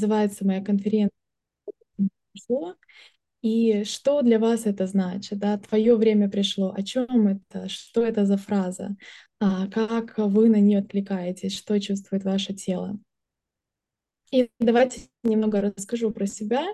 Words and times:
называется 0.00 0.46
моя 0.46 0.64
конференция. 0.64 1.10
И 3.42 3.84
что 3.84 4.22
для 4.22 4.38
вас 4.38 4.66
это 4.66 4.86
значит, 4.86 5.38
да, 5.38 5.58
твое 5.58 5.96
время 5.96 6.28
пришло, 6.28 6.72
о 6.76 6.82
чем 6.82 7.26
это, 7.26 7.68
что 7.68 8.04
это 8.04 8.26
за 8.26 8.36
фраза, 8.36 8.96
а, 9.38 9.66
как 9.68 10.18
вы 10.18 10.50
на 10.50 10.60
нее 10.60 10.80
откликаетесь, 10.80 11.56
что 11.56 11.80
чувствует 11.80 12.24
ваше 12.24 12.52
тело. 12.52 12.98
И 14.30 14.50
давайте 14.58 15.08
немного 15.22 15.60
расскажу 15.60 16.10
про 16.10 16.26
себя. 16.26 16.66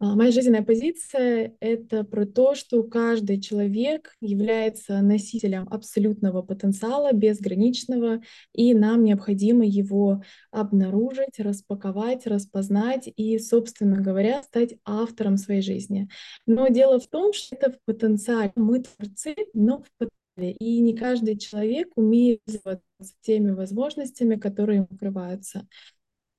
А, 0.00 0.16
моя 0.16 0.32
жизненная 0.32 0.62
позиция— 0.62 1.56
это 1.60 2.02
про 2.02 2.26
то, 2.26 2.56
что 2.56 2.82
каждый 2.82 3.40
человек 3.40 4.14
является 4.20 5.00
носителем 5.00 5.68
абсолютного 5.70 6.42
потенциала, 6.42 7.12
безграничного, 7.12 8.20
и 8.52 8.74
нам 8.74 9.04
необходимо 9.04 9.64
его 9.64 10.22
обнаружить, 10.50 11.38
распаковать, 11.38 12.26
распознать 12.26 13.08
и, 13.16 13.38
собственно 13.38 14.00
говоря, 14.00 14.42
стать 14.42 14.74
автором 14.84 15.36
своей 15.36 15.62
жизни. 15.62 16.08
Но 16.44 16.68
дело 16.68 16.98
в 16.98 17.06
том, 17.06 17.32
что 17.32 17.54
это 17.54 17.70
в 17.70 17.78
потенциале. 17.84 18.52
Мы 18.56 18.82
творцы, 18.82 19.36
но 19.54 19.78
в 19.78 19.90
потенциале. 19.96 20.52
И 20.58 20.80
не 20.80 20.96
каждый 20.96 21.38
человек 21.38 21.92
умеет 21.94 22.40
пользоваться 22.44 22.82
теми 23.20 23.52
возможностями, 23.52 24.34
которые 24.34 24.78
им 24.78 24.88
открываются. 24.90 25.68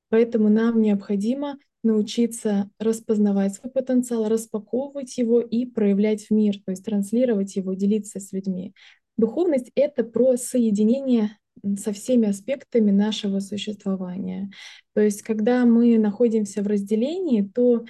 Поэтому 0.09 0.49
нам 0.49 0.81
необходимо 0.81 1.57
научиться 1.85 2.69
распознавать 2.79 3.53
свой 3.55 3.71
потенциал, 3.71 4.27
распаковывать 4.27 5.17
его 5.17 5.39
и 5.39 5.65
проявлять 5.65 6.25
в 6.25 6.31
мир, 6.31 6.55
то 6.65 6.71
есть 6.71 6.83
транслировать 6.83 7.55
его, 7.55 7.73
делиться 7.73 8.19
с 8.19 8.33
людьми. 8.33 8.73
Духовность— 9.17 9.71
это 9.75 10.03
про 10.03 10.35
соединение 10.35 11.37
со 11.77 11.93
всеми 11.93 12.27
аспектами 12.27 12.91
нашего 12.91 13.39
существования. 13.39 14.51
То 14.93 15.01
есть, 15.01 15.21
когда 15.21 15.65
мы 15.65 15.97
находимся 15.97 16.61
в 16.61 16.67
разделении, 16.67 17.41
то 17.41 17.85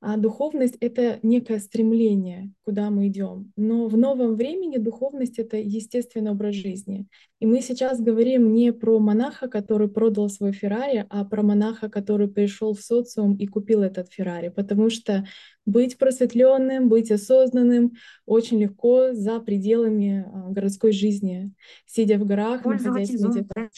а 0.00 0.16
духовность— 0.18 0.76
это 0.80 1.18
некое 1.22 1.58
стремление, 1.58 2.52
куда 2.64 2.90
мы 2.90 3.08
идем. 3.08 3.52
Но 3.56 3.88
в 3.88 3.96
новом 3.96 4.36
времени 4.36 4.76
духовность— 4.76 5.38
это 5.40 5.56
естественный 5.56 6.32
образ 6.32 6.54
жизни. 6.54 7.06
И 7.40 7.46
мы 7.46 7.60
сейчас 7.62 8.00
говорим 8.00 8.52
не 8.52 8.72
про 8.72 8.98
монаха, 8.98 9.48
который 9.48 9.88
продал 9.88 10.28
свой 10.28 10.52
Феррари, 10.52 11.06
а 11.08 11.24
про 11.24 11.42
монаха, 11.42 11.88
который 11.88 12.28
пришел 12.28 12.74
в 12.74 12.80
социум 12.80 13.36
и 13.36 13.46
купил 13.46 13.82
этот 13.82 14.12
Феррари. 14.12 14.48
Потому 14.48 14.90
что 14.90 15.26
быть 15.64 15.96
просветленным, 15.98 16.88
быть 16.88 17.10
осознанным 17.10 17.92
очень 18.26 18.60
легко 18.60 19.12
за 19.12 19.40
пределами 19.40 20.26
а, 20.26 20.50
городской 20.50 20.92
жизни, 20.92 21.52
сидя 21.86 22.18
в 22.18 22.26
горах, 22.26 22.64
находясь 22.64 23.10
в 23.10 23.14
медитации. 23.14 23.70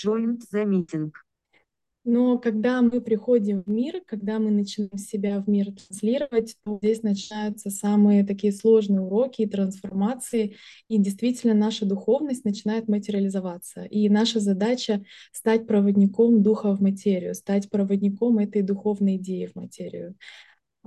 Но 2.11 2.39
когда 2.39 2.81
мы 2.81 3.03
приходим 3.03 3.63
в 3.63 3.69
мир, 3.69 4.01
когда 4.07 4.39
мы 4.39 4.51
начинаем 4.51 4.97
себя 4.97 5.41
в 5.41 5.47
мир 5.47 5.67
транслировать, 5.73 6.57
то 6.65 6.79
здесь 6.81 7.03
начинаются 7.03 7.69
самые 7.69 8.25
такие 8.25 8.51
сложные 8.51 9.03
уроки 9.03 9.43
и 9.43 9.47
трансформации, 9.47 10.57
и 10.89 10.97
действительно 10.97 11.53
наша 11.53 11.85
духовность 11.85 12.47
начинает 12.47 12.89
материализоваться. 12.89 13.83
И 13.85 14.09
наша 14.09 14.41
задача— 14.41 15.05
стать 15.33 15.67
проводником 15.67 16.43
духа 16.43 16.75
в 16.75 16.81
материю, 16.81 17.35
стать 17.35 17.69
проводником 17.69 18.39
этой 18.39 18.63
духовной 18.63 19.17
идеи 19.17 19.45
в 19.45 19.57
материю. 19.57 20.15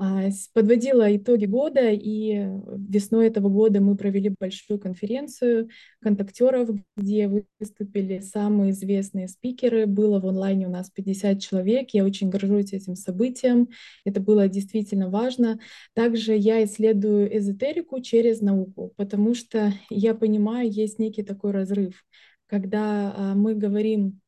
А, 0.03 0.29
подводила 0.55 1.15
итоги 1.15 1.45
года, 1.45 1.91
и 1.91 2.47
весной 2.75 3.27
этого 3.27 3.49
года 3.49 3.81
мы 3.81 3.95
провели 3.95 4.33
большую 4.39 4.79
конференцию 4.79 5.69
контактеров, 6.01 6.71
где 6.97 7.45
выступили 7.59 8.17
самые 8.17 8.71
известные 8.71 9.27
спикеры. 9.27 9.85
Было 9.85 10.19
в 10.19 10.25
онлайне 10.25 10.65
у 10.65 10.71
нас 10.71 10.89
50 10.89 11.39
человек. 11.39 11.91
Я 11.91 12.03
очень 12.03 12.31
горжусь 12.31 12.73
этим 12.73 12.95
событием. 12.95 13.69
Это 14.03 14.21
было 14.21 14.47
действительно 14.47 15.07
важно. 15.07 15.59
Также 15.93 16.35
я 16.35 16.63
исследую 16.63 17.37
эзотерику 17.37 18.01
через 18.01 18.41
науку, 18.41 18.93
потому 18.97 19.35
что 19.35 19.71
я 19.91 20.15
понимаю, 20.15 20.67
есть 20.71 20.97
некий 20.97 21.21
такой 21.21 21.51
разрыв, 21.51 22.03
когда 22.47 23.13
а, 23.15 23.35
мы 23.35 23.53
говорим 23.53 24.20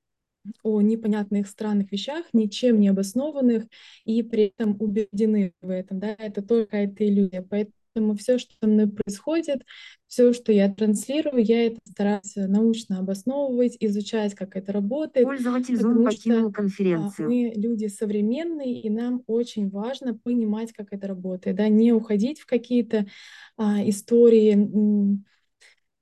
о 0.62 0.82
непонятных 0.82 1.48
странных 1.48 1.92
вещах, 1.92 2.26
ничем 2.34 2.80
не 2.80 2.90
обоснованных, 2.90 3.66
и 4.06 4.24
при 4.24 4.54
этом 4.58 4.76
убеждены 4.80 5.54
в 5.62 5.70
этом, 5.70 6.00
да, 6.00 6.16
это 6.18 6.42
только 6.42 6.78
эта 6.78 7.08
иллюзия. 7.08 7.42
Поэтому 7.42 8.16
все, 8.16 8.38
что 8.38 8.54
со 8.60 8.68
мной 8.68 8.88
происходит, 8.88 9.64
все, 10.08 10.34
что 10.34 10.52
я 10.52 10.72
транслирую, 10.72 11.44
я 11.44 11.68
это 11.68 11.80
стараюсь 11.86 12.36
научно 12.36 13.00
обосновывать, 13.00 13.78
изучать, 13.80 14.36
как 14.36 14.56
это 14.56 14.72
работает. 14.72 15.26
Пользователь 15.26 15.76
Zoom 15.76 16.04
покинул 16.04 16.50
а, 16.50 16.52
конференцию. 16.52 17.30
Мы 17.30 17.54
люди 17.56 17.88
современные, 17.88 18.82
и 18.82 18.90
нам 18.90 19.24
очень 19.28 19.70
важно 19.70 20.18
понимать, 20.18 20.74
как 20.74 20.88
это 20.92 21.08
работает, 21.08 21.56
да, 21.56 21.68
не 21.70 21.94
уходить 21.94 22.40
в 22.40 22.46
какие-то 22.46 23.06
а, 23.58 23.88
истории, 23.88 25.20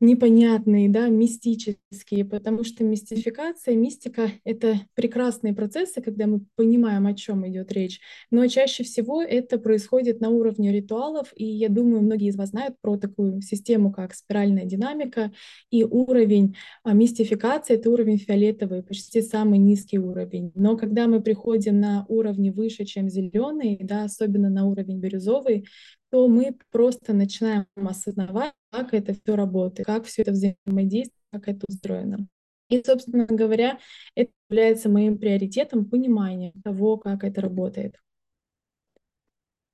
непонятные, 0.02 0.90
да, 0.90 1.08
мистические, 1.10 2.26
потому 2.26 2.64
что 2.64 2.84
мистификация, 2.84 3.76
мистика— 3.76 4.32
это 4.44 4.82
прекрасные 4.96 5.54
процессы, 5.54 6.02
когда 6.02 6.26
мы 6.26 6.42
понимаем, 6.56 7.06
о 7.06 7.14
чем 7.14 7.48
идет 7.48 7.72
речь, 7.72 8.02
но 8.32 8.46
чаще 8.48 8.84
всего 8.84 9.22
это 9.22 9.60
происходит 9.60 10.20
на 10.20 10.30
уровне 10.30 10.72
ритуалов, 10.72 11.32
и 11.36 11.46
я 11.46 11.70
думаю, 11.70 12.02
многие 12.02 12.30
из 12.30 12.36
вас 12.36 12.50
знают 12.50 12.76
про 12.82 12.98
такую 12.98 13.42
систему, 13.42 13.92
как 13.92 14.16
спиральная 14.16 14.66
динамика, 14.66 15.32
и 15.70 15.84
уровень 15.84 16.56
а, 16.84 16.94
мистификации— 16.94 17.76
это 17.76 17.92
уровень 17.92 18.18
фиолетовый, 18.18 18.82
почти 18.82 19.22
самый 19.22 19.60
низкий 19.60 20.00
уровень. 20.00 20.52
Но 20.56 20.78
когда 20.78 21.08
мы 21.08 21.22
приходим 21.22 21.80
на 21.80 22.06
уровни 22.08 22.50
выше, 22.50 22.86
чем 22.86 23.08
зеленый, 23.08 23.78
да, 23.82 24.06
особенно 24.06 24.50
на 24.50 24.66
уровень 24.66 25.00
бирюзовый, 25.00 25.68
то 26.12 26.28
мы 26.28 26.58
просто 26.72 27.14
начинаем 27.14 27.66
осознавать, 27.76 28.54
как 28.70 28.94
это 28.94 29.14
все 29.14 29.36
работает, 29.36 29.88
как 29.88 30.06
все 30.06 30.22
это 30.24 30.32
взаимодействует, 30.32 31.24
как 31.32 31.48
это 31.48 31.66
устроено. 31.68 32.28
И, 32.70 32.82
собственно 32.86 33.26
говоря, 33.26 33.80
это 34.16 34.32
является 34.50 34.90
моим 34.90 35.18
приоритетом 35.18 35.86
понимания 35.86 36.54
того, 36.64 36.98
как 36.98 37.24
это 37.24 37.42
работает. 37.42 37.96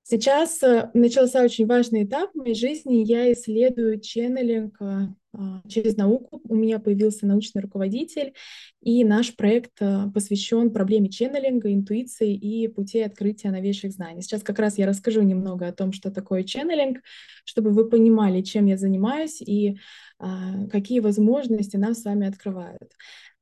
Сейчас 0.10 0.64
э, 0.64 0.90
начался 0.94 1.44
очень 1.44 1.66
важный 1.66 2.06
этап 2.06 2.32
в 2.32 2.38
моей 2.38 2.56
жизни. 2.56 3.04
Я 3.06 3.30
исследую 3.34 4.00
ченнелинг 4.00 4.78
э, 4.80 5.08
а, 5.34 5.62
через 5.68 5.98
науку. 5.98 6.40
У 6.48 6.56
меня 6.56 6.80
появился 6.80 7.26
научный 7.26 7.62
руководитель, 7.62 8.34
и 8.82 9.04
наш 9.04 9.36
проект 9.36 9.74
э, 9.82 10.04
посвящен 10.14 10.72
проблеме 10.72 11.10
ченнелинга, 11.10 11.74
интуиции 11.74 12.34
и 12.34 12.70
путей 12.70 13.06
открытия 13.06 13.52
новейших 13.52 13.92
знаний. 13.92 14.22
Сейчас 14.22 14.44
как 14.44 14.60
раз 14.60 14.78
я 14.78 14.88
расскажу 14.88 15.24
немного 15.24 15.68
о 15.68 15.74
том, 15.74 15.92
что 15.92 16.10
такое 16.10 16.44
ченнелинг, 16.44 17.00
чтобы 17.44 17.72
вы 17.72 17.90
понимали, 17.90 18.42
чем 18.44 18.66
я 18.66 18.78
занимаюсь 18.78 19.42
и 19.42 19.78
а, 20.20 20.68
какие 20.72 21.02
возможности 21.02 21.76
нам 21.76 21.94
с 21.94 22.06
вами 22.06 22.30
открывают. 22.30 22.94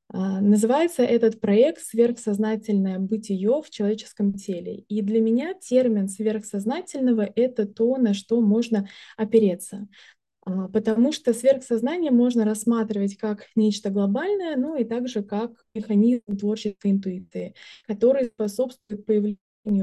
А, 0.08 0.40
называется 0.40 1.02
этот 1.02 1.40
проект 1.40 1.82
«Сверхсознательное 1.82 2.98
бытие 2.98 3.62
в 3.62 3.70
человеческом 3.70 4.34
теле». 4.34 4.84
И 4.88 5.02
для 5.02 5.20
меня 5.20 5.54
термин 5.54 6.08
сверхсознательного— 6.08 7.28
это 7.36 7.66
то, 7.66 7.96
на 7.96 8.14
что 8.14 8.40
можно 8.40 8.88
опереться. 9.16 9.88
А, 10.46 10.68
потому 10.68 11.12
что 11.12 11.34
сверхсознание 11.34 12.12
можно 12.12 12.44
рассматривать 12.44 13.16
как 13.16 13.46
нечто 13.56 13.90
глобальное, 13.90 14.56
ну 14.56 14.76
и 14.76 14.84
также 14.84 15.22
как 15.24 15.50
механизм 15.74 16.36
творческой 16.38 16.92
интуиции, 16.92 17.54
который 17.86 18.26
способствует 18.26 19.04
появлению 19.04 19.38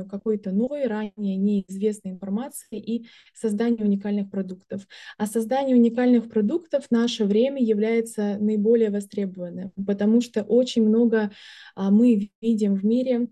какой-то 0.10 0.52
новой, 0.52 0.88
ранее 0.88 1.36
неизвестной 1.36 2.12
информации 2.12 2.80
и 2.80 3.08
создание 3.34 3.86
уникальных 3.86 4.30
продуктов. 4.30 4.88
А 5.18 5.26
создание 5.26 5.76
уникальных 5.76 6.30
продуктов 6.30 6.86
в 6.88 6.92
наше 6.92 7.26
время 7.26 7.62
является 7.62 8.38
наиболее 8.40 8.90
востребованным, 8.90 9.72
потому 9.86 10.22
что 10.22 10.44
очень 10.44 10.88
много 10.88 11.32
а, 11.76 11.92
мы 11.92 12.30
видим 12.42 12.76
в 12.76 12.86
мире 12.86 13.28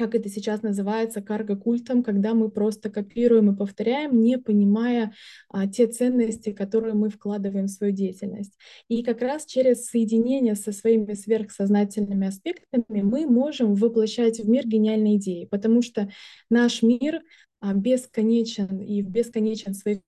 как 0.00 0.14
это 0.14 0.30
сейчас 0.30 0.62
называется, 0.62 1.20
карго-культом, 1.20 2.02
когда 2.02 2.32
мы 2.32 2.50
просто 2.50 2.88
копируем 2.88 3.52
и 3.52 3.56
повторяем, 3.56 4.18
не 4.18 4.38
понимая 4.38 5.12
а, 5.50 5.66
те 5.66 5.86
ценности, 5.86 6.52
которые 6.52 6.94
мы 6.94 7.10
вкладываем 7.10 7.66
в 7.66 7.70
свою 7.70 7.92
деятельность. 7.92 8.56
И 8.88 9.02
как 9.02 9.20
раз 9.20 9.44
через 9.44 9.84
соединение 9.84 10.54
со 10.54 10.72
своими 10.72 11.12
сверхсознательными 11.12 12.28
аспектами 12.28 13.02
мы 13.02 13.26
можем 13.26 13.74
воплощать 13.74 14.40
в 14.40 14.48
мир 14.48 14.66
гениальные 14.66 15.16
идеи, 15.16 15.44
потому 15.44 15.82
что 15.82 16.08
наш 16.48 16.80
мир 16.80 17.20
а, 17.60 17.74
бесконечен 17.74 18.80
и 18.80 19.02
бесконечен 19.02 19.74
своих 19.74 20.00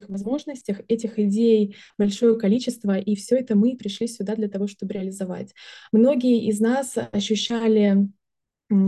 возможностях 0.00 0.80
этих 0.88 1.20
идей 1.20 1.76
большое 1.96 2.36
количество, 2.36 2.98
и 2.98 3.14
все 3.14 3.36
это 3.36 3.54
мы 3.54 3.76
пришли 3.76 4.08
сюда 4.08 4.34
для 4.34 4.48
того, 4.48 4.66
чтобы 4.66 4.94
реализовать. 4.94 5.54
Многие 5.92 6.48
из 6.48 6.58
нас 6.58 6.98
ощущали 7.12 8.08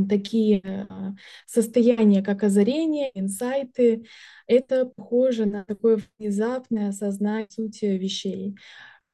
такие 0.08 0.86
а, 0.88 1.14
состояния, 1.46 2.22
как 2.22 2.42
озарение, 2.42 3.10
инсайты, 3.14 4.06
это 4.46 4.86
похоже 4.86 5.46
на 5.46 5.64
такое 5.64 6.00
внезапное 6.18 6.90
осознание 6.90 7.48
сути 7.50 7.86
вещей. 7.86 8.56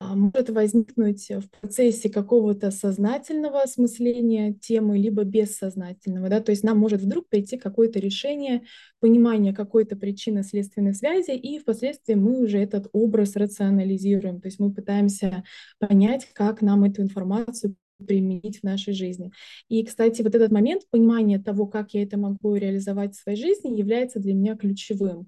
а, 0.03 0.15
может 0.17 0.51
возникнуть 0.51 1.31
в 1.31 1.49
процессе 1.61 2.11
какого-то 2.11 2.71
сознательного 2.71 3.63
осмысления 3.63 4.53
темы, 4.55 4.99
либо 4.99 5.25
бессознательного. 5.25 6.29
Да? 6.29 6.41
То 6.41 6.51
есть 6.51 6.65
нам 6.65 6.79
может 6.79 7.01
вдруг 7.03 7.29
прийти 7.29 7.57
какое-то 7.57 8.01
решение, 8.01 8.63
понимание 9.01 9.55
какой-то 9.55 9.97
причинно-следственной 9.97 10.95
связи, 10.95 11.33
и 11.33 11.59
впоследствии 11.59 12.15
мы 12.15 12.43
уже 12.43 12.59
этот 12.59 12.89
образ 12.93 13.37
рационализируем. 13.37 14.41
То 14.41 14.49
есть 14.49 14.59
мы 14.59 14.73
пытаемся 14.73 15.45
понять, 15.79 16.29
как 16.35 16.63
нам 16.63 16.85
эту 16.85 17.03
информацию 17.03 17.77
применить 18.03 18.61
в 18.61 18.63
нашей 18.65 18.95
жизни. 18.95 19.33
И, 19.69 19.85
кстати, 19.85 20.23
вот 20.23 20.35
этот 20.35 20.53
момент 20.53 20.83
понимания 20.91 21.39
того, 21.39 21.67
как 21.67 21.95
я 21.95 22.03
это 22.03 22.19
могу 22.19 22.55
реализовать 22.55 23.15
в 23.15 23.23
своей 23.23 23.39
жизни, 23.39 23.79
является 23.79 24.19
для 24.21 24.35
меня 24.35 24.57
ключевым, 24.57 25.27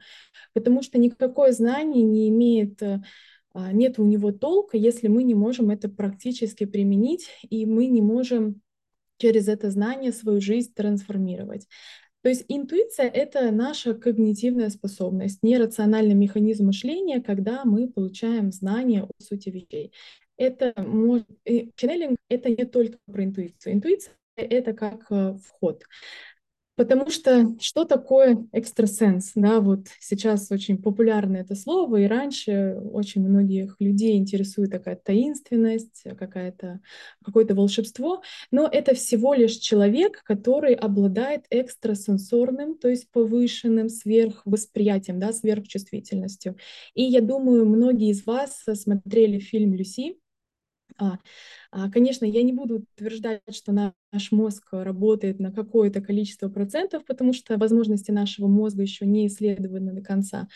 потому 0.53 0.83
что 0.83 0.99
никакое 0.99 1.53
знание 1.53 2.03
не 2.03 2.29
имеет 2.29 2.83
а, 3.55 3.73
нет 3.73 4.01
у 4.01 4.05
него 4.05 4.33
толка, 4.33 4.77
если 4.77 5.07
мы 5.07 5.23
не 5.23 5.35
можем 5.35 5.71
это 5.71 5.89
практически 5.89 6.65
применить, 6.65 7.29
и 7.49 7.67
мы 7.67 7.87
не 7.87 8.03
можем 8.03 8.61
через 9.19 9.47
это 9.47 9.71
знание 9.71 10.13
свою 10.13 10.41
жизнь 10.41 10.73
трансформировать. 10.75 11.69
То 12.23 12.31
есть 12.31 12.47
интуиция— 12.49 13.07
это 13.15 13.51
наша 13.51 13.95
когнитивная 13.95 14.71
способность, 14.71 15.41
нерациональный 15.43 16.15
механизм 16.15 16.67
мышления, 16.67 17.21
когда 17.21 17.65
мы 17.65 17.87
получаем 17.89 18.51
знания 18.51 19.05
о 19.05 19.23
сути 19.23 19.51
вещей. 19.51 19.93
Это 20.37 20.73
может... 20.77 21.27
Ченнелинг— 21.45 22.17
это 22.29 22.51
не 22.51 22.65
только 22.65 22.99
про 23.07 23.25
интуицию. 23.25 23.75
Интуиция— 23.75 24.15
это 24.37 24.73
как 24.73 25.07
э, 25.11 25.37
вход. 25.45 25.83
Потому 26.77 27.09
что 27.09 27.55
что 27.61 27.85
такое 27.85 28.49
экстрасенс? 28.51 29.33
Да, 29.37 29.61
вот 29.61 29.87
сейчас 30.01 30.51
очень 30.51 30.83
популярно 30.83 31.37
это 31.37 31.55
слово, 31.55 31.99
и 31.99 32.07
раньше 32.07 32.81
очень 32.93 33.23
многих 33.23 33.77
людей 33.79 34.17
интересует 34.17 34.73
такая 34.73 34.97
таинственность, 34.97 36.03
какая-то, 36.19 36.81
какое-то 37.25 37.55
волшебство, 37.55 38.23
но 38.51 38.69
это 38.71 38.95
всего 38.97 39.35
лишь 39.35 39.57
человек, 39.59 40.23
который 40.25 40.75
обладает 40.75 41.45
экстрасенсорным, 41.51 42.77
то 42.77 42.89
есть 42.89 43.09
повышенным 43.13 43.89
сверхвосприятием, 43.89 45.21
да, 45.21 45.33
сверхчувствительностью. 45.33 46.57
И 46.95 47.05
я 47.05 47.21
думаю, 47.21 47.67
многие 47.67 48.11
из 48.11 48.27
вас 48.27 48.65
смотрели 48.75 49.39
фильм 49.39 49.75
«Люси», 49.75 50.17
конечно, 51.93 52.25
я 52.25 52.43
не 52.43 52.53
буду 52.53 52.85
утверждать, 52.97 53.43
что 53.51 53.73
наш 53.73 54.33
мозг 54.33 54.69
работает 54.73 55.41
на 55.41 55.53
какое-то 55.53 56.01
количество 56.01 56.49
процентов, 56.49 57.05
потому 57.05 57.33
что 57.33 57.57
возможности 57.59 58.11
нашего 58.11 58.47
мозга 58.47 58.83
еще 58.83 59.07
не 59.07 59.27
исследованы 59.27 59.93
до 59.93 60.03
конца. 60.03 60.49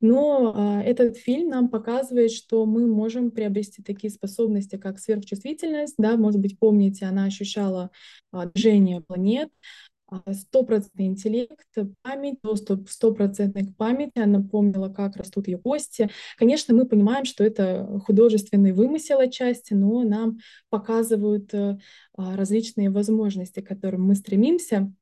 Но 0.00 0.52
а, 0.54 0.82
этот 0.82 1.16
фильм 1.16 1.48
нам 1.50 1.68
показывает, 1.68 2.30
что 2.30 2.64
мы 2.66 2.86
можем 2.86 3.30
приобрести 3.30 3.82
такие 3.82 4.10
способности, 4.12 4.76
как 4.76 4.98
сверхчувствительность. 4.98 5.94
Да, 5.98 6.16
может 6.16 6.40
быть, 6.40 6.58
помните, 6.58 7.06
она 7.06 7.24
ощущала 7.24 7.90
а, 8.30 8.46
движение 8.46 9.00
планет, 9.00 9.50
а, 9.50 9.87
стопроцентный 10.32 11.06
интеллект, 11.06 11.68
память, 12.02 12.38
доступ 12.42 12.88
стопроцентный 12.88 13.66
к 13.66 13.76
памяти, 13.76 14.18
она 14.18 14.40
помнила, 14.40 14.88
как 14.88 15.16
растут 15.16 15.48
ее 15.48 15.58
кости. 15.58 16.10
Конечно, 16.36 16.74
мы 16.74 16.86
понимаем, 16.86 17.24
что 17.24 17.44
это 17.44 18.00
художественный 18.06 18.72
вымысел 18.72 19.20
отчасти, 19.20 19.74
но 19.74 20.02
нам 20.02 20.38
показывают 20.70 21.52
э, 21.52 21.78
а, 22.16 22.36
различные 22.36 22.90
возможности, 22.90 23.60
к 23.60 23.68
которым 23.68 24.02
мы 24.02 24.14
стремимся. 24.14 24.92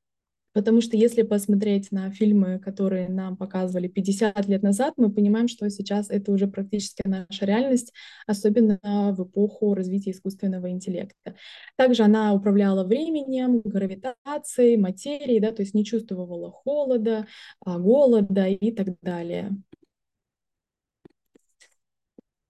Потому 0.57 0.81
что 0.81 0.97
если 0.97 1.21
посмотреть 1.21 1.93
на 1.93 2.11
фильмы, 2.11 2.59
которые 2.59 3.11
нам 3.11 3.37
показывали 3.37 3.89
50 3.89 4.47
лет 4.47 4.63
назад, 4.63 4.95
мы 4.97 5.13
понимаем, 5.13 5.49
что 5.49 5.69
сейчас 5.69 6.09
это 6.09 6.33
уже 6.33 6.47
практически 6.47 7.03
наша 7.05 7.45
реальность, 7.45 7.93
особенно 8.27 8.81
в 8.83 9.23
эпоху 9.23 9.75
развития 9.75 10.13
искусственного 10.13 10.71
интеллекта. 10.71 11.35
Также 11.77 12.05
она 12.05 12.33
управляла 12.33 12.85
временем, 12.85 13.61
гравитацией, 13.61 14.79
материей, 14.79 15.41
да, 15.41 15.53
то 15.53 15.61
есть 15.61 15.75
не 15.75 15.85
чувствовала 15.85 16.51
холода, 16.51 17.27
а, 17.61 17.79
голода 17.79 18.47
и 18.47 18.73
так 18.73 18.99
далее. 19.03 19.51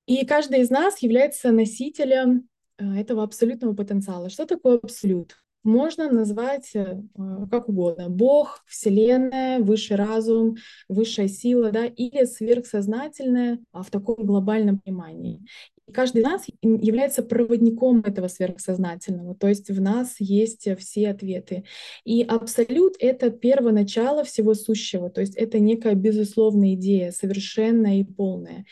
И 0.06 0.24
каждый 0.24 0.60
из 0.60 0.70
нас 0.70 1.02
является 1.02 1.50
носителем 1.50 2.48
э, 2.78 3.00
этого 3.00 3.24
абсолютного 3.24 3.74
потенциала. 3.74 4.30
Что 4.30 4.46
такое 4.46 4.76
абсолют? 4.76 5.34
Можно 5.66 6.10
назвать 6.10 6.70
э, 6.74 7.02
как 7.50 7.68
угодно. 7.68 8.08
Бог, 8.08 8.64
Вселенная, 8.66 9.58
высший 9.58 9.96
разум, 9.96 10.56
высшая 10.88 11.28
сила, 11.28 11.70
да, 11.72 11.84
или 11.84 12.24
сверхсознательное 12.24 13.58
а 13.72 13.82
в 13.82 13.90
таком 13.90 14.24
глобальном 14.24 14.78
понимании. 14.78 15.44
И 15.86 15.92
каждый 15.92 16.22
из 16.22 16.24
нас 16.24 16.44
является 16.62 17.22
проводником 17.22 18.00
этого 18.00 18.28
сверхсознательного, 18.28 19.36
то 19.36 19.48
есть 19.48 19.70
в 19.70 19.80
нас 19.80 20.16
есть 20.18 20.68
все 20.78 21.10
ответы. 21.10 21.64
И 22.04 22.22
абсолют— 22.22 22.94
это 22.98 23.30
первоначало 23.30 24.24
всего 24.24 24.54
сущего, 24.54 25.10
то 25.10 25.20
есть 25.20 25.36
это 25.36 25.60
некая 25.60 25.94
безусловная 25.94 26.74
идея, 26.74 27.12
совершенная 27.12 28.00
и 28.00 28.04
полная. 28.04 28.64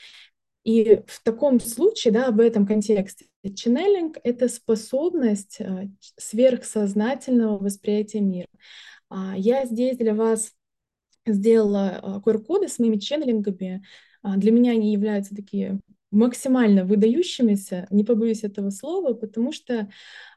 И 0.65 1.03
в 1.07 1.23
таком 1.23 1.61
случае, 1.61 2.13
да, 2.13 2.31
в 2.31 2.41
этом 2.41 2.67
контексте, 2.67 3.27
ченнелинг— 3.55 4.17
это 4.25 4.49
способность 4.49 5.61
а, 5.61 5.85
сверхсознательного 6.17 7.59
восприятия 7.59 8.21
мира. 8.21 8.49
А, 9.11 9.35
я 9.37 9.67
здесь 9.67 9.99
для 9.99 10.15
вас 10.15 10.53
сделала 11.27 12.23
QR-коды 12.25 12.67
а, 12.67 12.69
с 12.69 12.79
моими 12.79 12.97
ченнелингами. 12.97 13.85
Для 14.37 14.53
меня 14.53 14.73
они 14.73 14.91
являются 14.91 15.35
такие 15.35 15.81
максимально 16.15 16.85
выдающимися, 16.85 17.87
не 17.91 18.05
побоюсь 18.05 18.45
этого 18.45 18.71
слова, 18.71 19.15
потому 19.15 19.53
что 19.53 19.89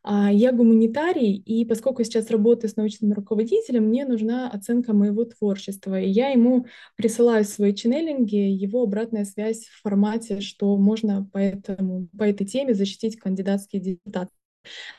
а, 0.03 0.31
я 0.31 0.51
гуманитарий, 0.51 1.35
и 1.35 1.65
поскольку 1.65 2.03
сейчас 2.03 2.29
работаю 2.31 2.69
с 2.69 2.75
научным 2.75 3.13
руководителем, 3.13 3.85
мне 3.85 4.05
нужна 4.05 4.49
оценка 4.49 4.93
моего 4.93 5.25
творчества, 5.25 5.99
и 5.99 6.09
я 6.09 6.29
ему 6.29 6.65
присылаю 6.95 7.45
свои 7.45 7.73
ченнелинги, 7.73 8.35
его 8.35 8.83
обратная 8.83 9.25
связь 9.25 9.65
в 9.65 9.81
формате, 9.81 10.41
что 10.41 10.77
можно 10.77 11.29
по, 11.31 11.37
этому, 11.37 12.07
по 12.17 12.23
этой 12.23 12.45
теме 12.45 12.73
защитить 12.73 13.17
кандидатский 13.17 13.79
диссертации 13.79 14.33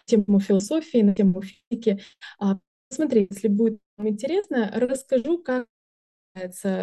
тему 0.06 0.40
философии, 0.40 1.02
на 1.02 1.14
тему 1.14 1.42
физики. 1.42 2.00
А, 2.38 2.58
смотри, 2.90 3.28
если 3.30 3.48
будет 3.48 3.80
интересно, 3.98 4.70
расскажу, 4.74 5.38
как 5.38 5.66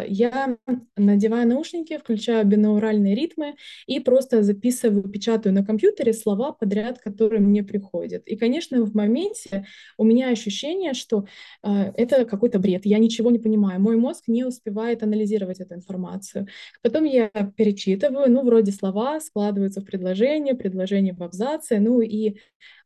я 0.06 0.56
надеваю 0.96 1.48
наушники, 1.48 1.98
включаю 1.98 2.44
бинауральные 2.46 3.14
ритмы 3.14 3.56
и 3.86 4.00
просто 4.00 4.42
записываю, 4.42 5.08
печатаю 5.08 5.54
на 5.54 5.64
компьютере 5.64 6.12
слова 6.12 6.52
подряд, 6.52 6.98
которые 6.98 7.40
мне 7.40 7.62
приходят. 7.62 8.26
И, 8.26 8.36
конечно, 8.36 8.82
в 8.84 8.94
моменте 8.94 9.66
у 9.98 10.04
меня 10.04 10.30
ощущение, 10.30 10.94
что 10.94 11.26
э, 11.62 11.92
это 11.96 12.24
какой-то 12.24 12.58
бред, 12.58 12.86
я 12.86 12.98
ничего 12.98 13.30
не 13.30 13.38
понимаю, 13.38 13.80
мой 13.80 13.96
мозг 13.96 14.24
не 14.28 14.44
успевает 14.44 15.02
анализировать 15.02 15.60
эту 15.60 15.74
информацию. 15.74 16.46
Потом 16.82 17.04
я 17.04 17.28
перечитываю, 17.56 18.30
ну, 18.30 18.44
вроде 18.44 18.72
слова 18.72 19.20
складываются 19.20 19.80
в 19.80 19.84
предложение, 19.84 20.54
предложение 20.54 21.14
в 21.14 21.22
абзаце, 21.22 21.78
ну 21.78 22.00
и 22.00 22.36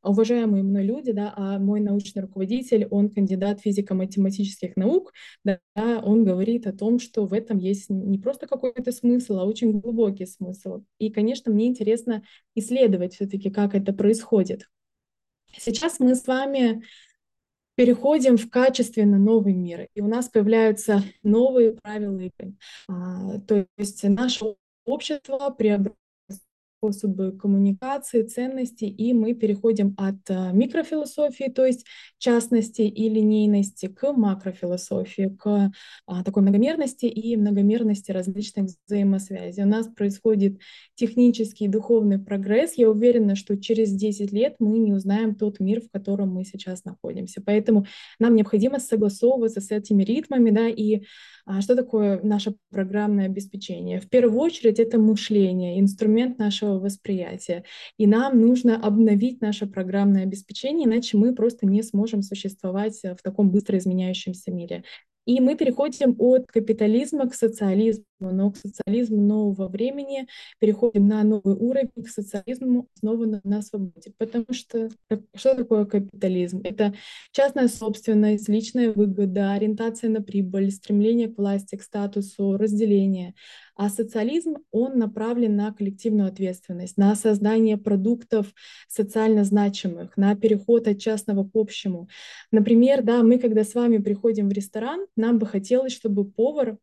уважаемые 0.02 0.62
мной 0.62 0.84
люди, 0.84 1.12
да, 1.12 1.32
а 1.36 1.58
мой 1.58 1.80
научный 1.80 2.22
руководитель, 2.22 2.86
он 2.90 3.10
кандидат 3.10 3.60
физико-математических 3.60 4.76
наук, 4.76 5.12
да, 5.44 5.60
он 5.76 6.24
говорит 6.24 6.66
о 6.66 6.72
том, 6.72 6.98
что 6.98 7.26
в 7.26 7.32
этом 7.32 7.58
есть 7.58 7.90
не 7.90 8.18
просто 8.18 8.46
какой-то 8.46 8.92
смысл, 8.92 9.38
а 9.38 9.44
очень 9.44 9.78
глубокий 9.80 10.26
смысл. 10.26 10.84
И, 10.98 11.10
конечно, 11.10 11.52
мне 11.52 11.66
интересно 11.66 12.22
исследовать 12.54 13.14
все-таки, 13.14 13.50
как 13.50 13.74
это 13.74 13.92
происходит. 13.92 14.68
Сейчас 15.56 16.00
мы 16.00 16.14
с 16.14 16.26
вами 16.26 16.82
переходим 17.74 18.36
в 18.36 18.50
качественно 18.50 19.18
новый 19.18 19.54
мир, 19.54 19.88
и 19.94 20.00
у 20.00 20.06
нас 20.06 20.28
появляются 20.28 21.02
новые 21.22 21.72
правила 21.72 22.18
игры. 22.18 22.54
А, 22.88 23.38
то 23.40 23.66
есть 23.76 24.04
наше 24.04 24.54
общество 24.84 25.50
преобразуется 25.50 25.99
способы 26.80 27.32
коммуникации, 27.32 28.22
ценности, 28.22 28.84
и 28.84 29.12
мы 29.12 29.34
переходим 29.34 29.94
от 29.98 30.16
э, 30.30 30.52
микрофилософии, 30.52 31.52
то 31.54 31.66
есть 31.66 31.84
частности 32.18 32.82
и 32.82 33.08
линейности, 33.10 33.86
к 33.86 34.12
макрофилософии, 34.12 35.36
к 35.38 35.70
а, 36.06 36.24
такой 36.24 36.42
многомерности 36.42 37.04
и 37.04 37.36
многомерности 37.36 38.12
различных 38.12 38.70
взаимосвязей. 38.86 39.64
У 39.64 39.66
нас 39.66 39.88
происходит 39.88 40.58
технический 40.94 41.66
и 41.66 41.68
духовный 41.68 42.18
прогресс. 42.18 42.74
Я 42.74 42.90
уверена, 42.90 43.36
что 43.36 43.56
через 43.58 43.92
10 43.92 44.32
лет 44.32 44.56
мы 44.58 44.78
не 44.78 44.92
узнаем 44.92 45.34
тот 45.34 45.60
мир, 45.60 45.82
в 45.82 45.90
котором 45.90 46.32
мы 46.32 46.44
сейчас 46.44 46.84
находимся. 46.84 47.42
Поэтому 47.44 47.84
нам 48.18 48.34
необходимо 48.34 48.78
согласовываться 48.78 49.60
с 49.60 49.70
этими 49.70 50.02
ритмами, 50.02 50.50
да, 50.50 50.68
и 50.68 51.02
что 51.60 51.74
такое 51.74 52.20
наше 52.22 52.54
программное 52.70 53.26
обеспечение? 53.26 54.00
В 54.00 54.08
первую 54.08 54.38
очередь 54.38 54.78
это 54.78 54.98
мышление, 54.98 55.80
инструмент 55.80 56.38
нашего 56.38 56.78
восприятия. 56.78 57.64
И 57.98 58.06
нам 58.06 58.40
нужно 58.40 58.76
обновить 58.76 59.40
наше 59.40 59.66
программное 59.66 60.22
обеспечение, 60.22 60.86
иначе 60.86 61.16
мы 61.16 61.34
просто 61.34 61.66
не 61.66 61.82
сможем 61.82 62.22
существовать 62.22 63.00
в 63.02 63.22
таком 63.22 63.50
быстро 63.50 63.78
изменяющемся 63.78 64.52
мире. 64.52 64.84
И 65.26 65.40
мы 65.40 65.54
переходим 65.54 66.16
от 66.18 66.46
капитализма 66.46 67.28
к 67.28 67.34
социализму, 67.34 68.04
но 68.18 68.50
к 68.50 68.56
социализму 68.56 69.20
нового 69.20 69.68
времени 69.68 70.26
переходим 70.58 71.06
на 71.06 71.22
новый 71.22 71.54
уровень, 71.54 71.90
к 72.02 72.08
социализму, 72.08 72.88
основанному 72.96 73.40
на 73.44 73.62
свободе. 73.62 74.12
Потому 74.18 74.46
что 74.50 74.88
что 75.34 75.54
такое 75.54 75.84
капитализм? 75.84 76.60
Это 76.64 76.94
частная 77.32 77.68
собственность, 77.68 78.48
личная 78.48 78.92
выгода, 78.92 79.52
ориентация 79.52 80.10
на 80.10 80.22
прибыль, 80.22 80.70
стремление 80.70 81.28
к 81.28 81.38
власти, 81.38 81.76
к 81.76 81.82
статусу, 81.82 82.56
разделение. 82.56 83.34
А 83.82 83.88
социализм, 83.88 84.56
он 84.72 84.98
направлен 84.98 85.56
на 85.56 85.72
коллективную 85.72 86.28
ответственность, 86.28 86.98
на 86.98 87.14
создание 87.14 87.78
продуктов 87.78 88.52
социально 88.88 89.42
значимых, 89.42 90.18
на 90.18 90.36
переход 90.36 90.86
от 90.86 90.98
частного 90.98 91.44
к 91.48 91.52
общему. 91.54 92.06
Например, 92.52 93.02
да, 93.02 93.22
мы 93.22 93.38
когда 93.38 93.64
с 93.64 93.74
вами 93.74 93.96
приходим 93.96 94.50
в 94.50 94.52
ресторан, 94.52 95.06
нам 95.16 95.38
бы 95.38 95.46
хотелось, 95.46 95.94
чтобы 95.94 96.26
повар 96.26 96.76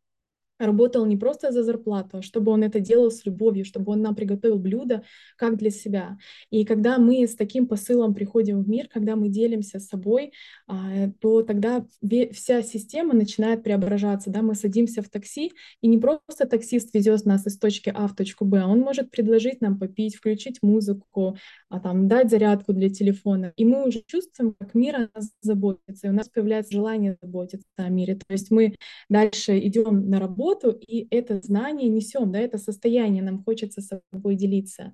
работал 0.60 1.06
не 1.06 1.18
просто 1.18 1.52
за 1.52 1.64
зарплату, 1.64 2.18
а 2.18 2.22
чтобы 2.22 2.52
он 2.52 2.64
это 2.64 2.80
делал 2.80 3.12
с 3.12 3.26
любовью, 3.26 3.66
чтобы 3.66 3.92
он 3.92 4.02
нам 4.02 4.16
приготовил 4.16 4.58
блюдо 4.58 5.04
как 5.36 5.58
для 5.58 5.70
себя. 5.70 6.18
И 6.50 6.66
когда 6.66 6.98
мы 6.98 7.28
с 7.28 7.36
таким 7.36 7.68
посылом 7.68 8.14
приходим 8.14 8.64
в 8.64 8.70
мир, 8.70 8.88
когда 8.88 9.16
мы 9.16 9.30
делимся 9.30 9.80
с 9.80 9.88
собой, 9.88 10.32
а, 10.68 11.10
то 11.20 11.42
тогда 11.44 11.86
вся 12.32 12.62
система 12.62 13.14
начинает 13.14 13.64
преображаться. 13.64 14.30
Да? 14.30 14.42
Мы 14.42 14.56
садимся 14.56 15.02
в 15.02 15.10
такси, 15.10 15.52
и 15.82 15.88
не 15.88 15.98
просто 15.98 16.46
таксист 16.48 16.94
везет 16.94 17.26
нас 17.26 17.46
из 17.48 17.58
точки 17.58 17.92
А 17.94 18.08
в 18.08 18.16
точку 18.16 18.46
Б, 18.46 18.60
а 18.60 18.68
он 18.68 18.80
может 18.80 19.12
предложить 19.12 19.62
нам 19.62 19.80
попить, 19.80 20.16
включить 20.16 20.60
музыку, 20.62 21.38
а 21.70 21.80
там, 21.80 22.08
дать 22.08 22.30
зарядку 22.30 22.74
для 22.74 22.90
телефона. 22.90 23.54
И 23.56 23.66
мы 23.66 23.88
уже 23.88 24.02
чувствуем, 24.06 24.56
как 24.60 24.74
мир 24.74 24.96
о 24.96 25.10
нас 25.14 25.32
заботится, 25.42 26.08
и 26.08 26.10
у 26.10 26.14
нас 26.14 26.30
появляется 26.30 26.74
желание 26.74 27.18
заботиться 27.22 27.68
о 27.76 27.90
мире. 27.90 28.16
То 28.16 28.26
есть 28.30 28.52
мы 28.52 28.76
дальше 29.10 29.58
идем 29.60 30.10
на 30.10 30.20
работу, 30.20 30.47
работу 30.48 30.72
и 30.72 31.08
это 31.12 31.40
знание 31.42 31.90
несем, 31.90 32.32
да, 32.32 32.40
это 32.40 32.58
состояние, 32.58 33.24
нам 33.24 33.44
хочется 33.44 33.82
с 33.82 33.90
собой 34.12 34.36
делиться. 34.36 34.94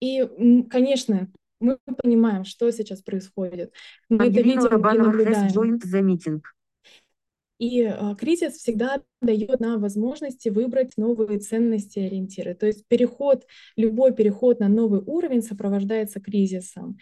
И, 0.00 0.24
конечно, 0.70 1.28
мы 1.58 1.78
понимаем, 2.02 2.44
что 2.44 2.70
сейчас 2.70 3.00
происходит. 3.00 3.72
Мы 4.08 4.26
это 4.26 4.42
видим 4.42 4.66
и 4.66 4.98
наблюдаем. 4.98 5.48
И 7.58 7.84
а, 7.84 8.14
кризис 8.14 8.56
всегда 8.56 9.02
дает 9.22 9.60
нам 9.60 9.80
возможности 9.80 10.50
выбрать 10.50 10.98
новые 10.98 11.38
ценности 11.38 12.00
и 12.00 12.04
ориентиры. 12.04 12.54
То 12.54 12.66
есть 12.66 12.86
переход, 12.86 13.46
любой 13.76 14.14
переход 14.14 14.60
на 14.60 14.68
новый 14.68 15.00
уровень 15.00 15.42
сопровождается 15.42 16.20
кризисом. 16.20 16.98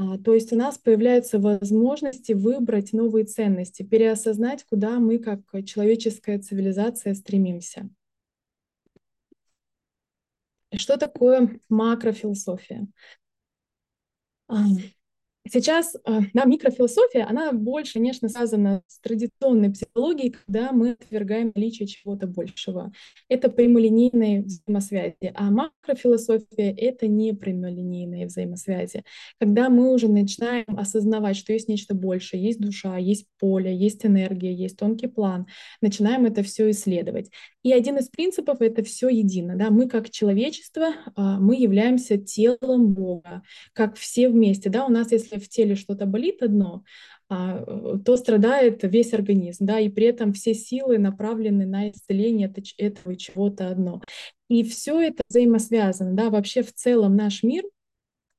А, 0.00 0.16
то 0.16 0.32
есть 0.32 0.50
у 0.50 0.56
нас 0.56 0.78
появляются 0.78 1.38
возможности 1.38 2.32
выбрать 2.32 2.94
новые 2.94 3.26
ценности, 3.26 3.82
переосознать, 3.82 4.64
куда 4.64 4.98
мы 4.98 5.18
как 5.18 5.40
человеческая 5.66 6.38
цивилизация 6.38 7.12
стремимся. 7.12 7.90
Что 10.74 10.96
такое 10.96 11.60
макрофилософия? 11.68 12.86
Сейчас 15.48 15.94
э, 15.94 16.20
да, 16.34 16.44
микрофилософия, 16.44 17.22
она 17.22 17.52
больше, 17.52 17.94
конечно, 17.94 18.28
связана 18.28 18.82
с 18.86 19.00
традиционной 19.00 19.70
психологией, 19.70 20.32
когда 20.32 20.70
мы 20.72 20.90
отвергаем 20.90 21.50
наличие 21.54 21.88
чего-то 21.88 22.26
большего. 22.26 22.92
Это 23.28 23.48
прямолинейные 23.50 24.42
взаимосвязи. 24.42 25.32
А 25.34 25.50
макрофилософия— 25.50 26.74
это 26.76 27.06
не 27.06 27.32
прямолинейные 27.32 28.26
взаимосвязи. 28.26 29.02
Когда 29.38 29.70
мы 29.70 29.92
уже 29.92 30.08
начинаем 30.08 30.66
осознавать, 30.76 31.36
что 31.36 31.54
есть 31.54 31.68
нечто 31.68 31.94
большее, 31.94 32.42
есть 32.42 32.60
душа, 32.60 32.98
есть 32.98 33.26
поле, 33.38 33.74
есть 33.74 34.04
энергия, 34.04 34.52
есть 34.52 34.76
тонкий 34.76 35.06
план, 35.06 35.46
начинаем 35.80 36.26
это 36.26 36.42
все 36.42 36.70
исследовать. 36.70 37.30
И 37.62 37.72
один 37.72 37.98
из 37.98 38.08
принципов— 38.08 38.58
это 38.60 38.82
все 38.82 39.08
едино. 39.08 39.56
Да? 39.56 39.70
Мы 39.70 39.88
как 39.88 40.10
человечество, 40.10 40.94
а, 41.14 41.38
мы 41.38 41.56
являемся 41.56 42.16
телом 42.16 42.94
Бога, 42.94 43.42
как 43.74 43.96
все 43.96 44.28
вместе. 44.28 44.70
Да? 44.70 44.86
У 44.86 44.88
нас, 44.88 45.12
если 45.12 45.29
в 45.38 45.48
теле 45.48 45.74
что-то 45.76 46.06
болит 46.06 46.42
одно, 46.42 46.84
а, 47.28 47.98
то 48.04 48.16
страдает 48.16 48.80
весь 48.82 49.12
организм, 49.12 49.66
да, 49.66 49.78
и 49.78 49.88
при 49.88 50.06
этом 50.06 50.32
все 50.32 50.54
силы 50.54 50.98
направлены 50.98 51.66
на 51.66 51.90
исцеление 51.90 52.52
этого 52.78 53.16
чего-то 53.16 53.68
одно. 53.68 54.02
И 54.48 54.64
все 54.64 55.00
это 55.00 55.22
взаимосвязано, 55.28 56.14
да, 56.14 56.30
вообще 56.30 56.62
в 56.62 56.72
целом 56.74 57.16
наш 57.16 57.42
мир— 57.42 57.64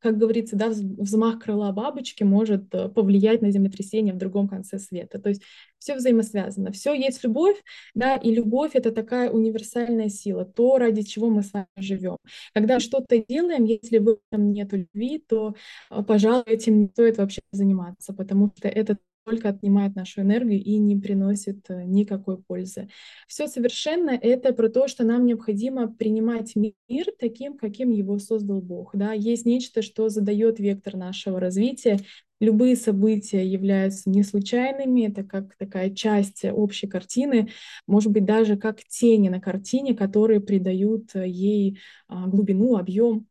как 0.01 0.17
говорится, 0.17 0.55
да, 0.55 0.69
взмах 0.69 1.39
крыла 1.39 1.71
бабочки 1.71 2.23
может 2.23 2.73
э, 2.73 2.89
повлиять 2.89 3.41
на 3.41 3.51
землетрясение 3.51 4.13
в 4.13 4.17
другом 4.17 4.47
конце 4.47 4.79
света. 4.79 5.19
То 5.19 5.29
есть 5.29 5.43
все 5.77 5.95
взаимосвязано, 5.95 6.71
все 6.71 6.93
есть 6.93 7.23
любовь, 7.23 7.57
да, 7.93 8.15
и 8.15 8.33
любовь 8.33 8.71
это 8.73 8.91
такая 8.91 9.29
универсальная 9.29 10.09
сила, 10.09 10.45
то, 10.45 10.77
ради 10.77 11.03
чего 11.03 11.29
мы 11.29 11.43
с 11.43 11.53
вами 11.53 11.67
живем. 11.77 12.17
Когда 12.53 12.79
что-то 12.79 13.23
делаем, 13.27 13.65
если 13.65 13.99
в 13.99 14.17
этом 14.31 14.51
нет 14.51 14.73
любви, 14.73 15.23
то, 15.27 15.55
э, 15.89 16.03
пожалуй, 16.03 16.43
этим 16.47 16.81
не 16.81 16.87
стоит 16.87 17.17
вообще 17.17 17.41
заниматься, 17.51 18.13
потому 18.13 18.51
что 18.57 18.67
это 18.67 18.97
только 19.31 19.49
отнимает 19.49 19.95
нашу 19.95 20.21
энергию 20.21 20.61
и 20.61 20.77
не 20.77 20.95
приносит 20.97 21.69
э, 21.69 21.83
никакой 21.83 22.37
пользы. 22.37 22.89
Все 23.27 23.47
совершенно 23.47 24.11
это 24.11 24.53
про 24.53 24.69
то, 24.69 24.87
что 24.87 25.03
нам 25.03 25.25
необходимо 25.25 25.91
принимать 25.91 26.53
мир 26.55 27.05
таким, 27.17 27.57
каким 27.57 27.91
его 27.91 28.19
создал 28.19 28.61
Бог. 28.61 28.95
Да? 28.95 29.13
Есть 29.13 29.45
нечто, 29.45 29.81
что 29.81 30.09
задает 30.09 30.59
вектор 30.59 30.97
нашего 30.97 31.39
развития. 31.39 31.99
Любые 32.39 32.75
события 32.75 33.45
являются 33.45 34.09
не 34.09 34.23
случайными, 34.23 35.07
это 35.07 35.23
как 35.23 35.55
такая 35.55 35.91
часть 35.91 36.43
общей 36.43 36.87
картины, 36.87 37.49
может 37.87 38.11
быть, 38.11 38.25
даже 38.25 38.57
как 38.57 38.83
тени 38.83 39.29
на 39.29 39.39
картине, 39.39 39.95
которые 39.95 40.41
придают 40.41 41.15
э, 41.15 41.27
ей 41.27 41.79
а, 42.07 42.27
глубину, 42.27 42.77
объем. 42.77 43.27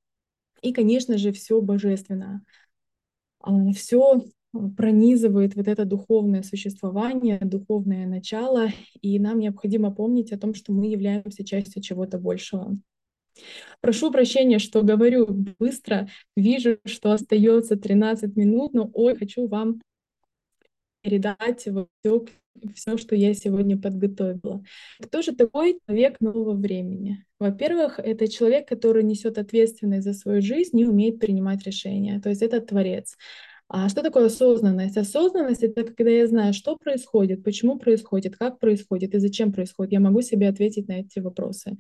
И, 0.63 0.73
конечно 0.73 1.19
же, 1.19 1.33
все 1.33 1.61
божественно. 1.61 2.45
А, 3.41 3.73
все 3.73 4.23
пронизывает 4.53 5.55
вот 5.55 5.69
это 5.69 5.85
духовное 5.85 6.43
существование, 6.43 7.39
духовное 7.41 8.07
начало, 8.07 8.69
и 9.01 9.19
нам 9.19 9.39
необходимо 9.39 9.95
помнить 9.95 10.33
о 10.33 10.39
том, 10.39 10.55
что 10.55 10.73
мы 10.73 10.87
являемся 10.87 11.45
частью 11.45 11.83
чего-то 11.83 12.19
большего. 12.19 12.77
Прошу 13.81 14.11
прощения, 14.11 14.59
что 14.59 14.83
говорю 14.83 15.27
быстро, 15.59 16.09
вижу, 16.37 16.79
что 16.85 17.13
остается 17.13 17.77
13 17.77 18.37
минут, 18.37 18.75
но 18.75 18.91
ой, 18.93 19.17
хочу 19.17 19.47
вам 19.47 19.81
передать 21.03 21.61
все, 21.61 21.89
все, 22.75 22.97
что 22.99 23.15
я 23.15 23.33
сегодня 23.35 23.81
подготовила. 23.81 24.63
Кто 25.01 25.23
же 25.23 25.35
такой 25.35 25.79
человек 25.87 26.21
нового 26.21 26.53
времени? 26.53 27.25
Во-первых, 27.39 27.99
это 27.99 28.29
человек, 28.29 28.69
который 28.69 29.03
несет 29.03 29.39
ответственность 29.39 30.05
за 30.05 30.13
свою 30.13 30.43
жизнь 30.43 30.79
и 30.79 30.85
умеет 30.85 31.21
принимать 31.21 31.63
решения. 31.65 32.21
То 32.21 32.29
есть 32.29 32.43
это 32.43 32.61
творец. 32.61 33.17
А 33.73 33.89
что 33.89 34.03
такое 34.03 34.27
осознанность? 34.27 34.97
Осознанность— 34.97 35.63
это 35.63 35.85
когда 35.85 36.11
я 36.11 36.27
знаю, 36.27 36.53
что 36.53 36.77
происходит, 36.77 37.45
почему 37.45 37.79
происходит, 37.79 38.37
как 38.37 38.59
происходит 38.59 39.15
и 39.15 39.21
зачем 39.21 39.53
происходит. 39.53 39.93
Я 39.93 40.01
могу 40.01 40.23
себе 40.23 40.49
ответить 40.49 40.89
на 40.89 40.99
эти 41.01 41.21
вопросы. 41.21 41.77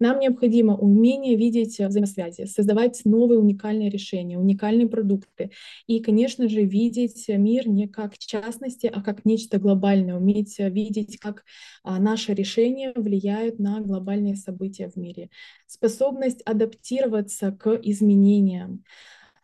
Нам 0.00 0.20
необходимо 0.20 0.74
умение 0.74 1.36
видеть 1.36 1.78
взаимосвязи, 1.78 2.46
создавать 2.46 3.02
новые 3.04 3.38
уникальные 3.38 3.90
решения, 3.90 4.38
уникальные 4.38 4.88
продукты. 4.88 5.50
И, 5.86 6.00
конечно 6.00 6.48
же, 6.48 6.62
видеть 6.62 7.28
мир 7.28 7.68
не 7.68 7.88
как 7.88 8.16
частности, 8.16 8.90
а 8.92 9.02
как 9.02 9.26
нечто 9.26 9.58
глобальное, 9.58 10.16
уметь 10.16 10.58
видеть, 10.58 11.18
как 11.18 11.44
а, 11.82 12.00
наши 12.00 12.32
решения 12.32 12.94
влияют 12.96 13.58
на 13.58 13.80
глобальные 13.82 14.36
события 14.36 14.88
в 14.88 14.96
мире. 14.96 15.28
Способность 15.66 16.40
адаптироваться 16.46 17.52
к 17.52 17.78
изменениям. 17.82 18.82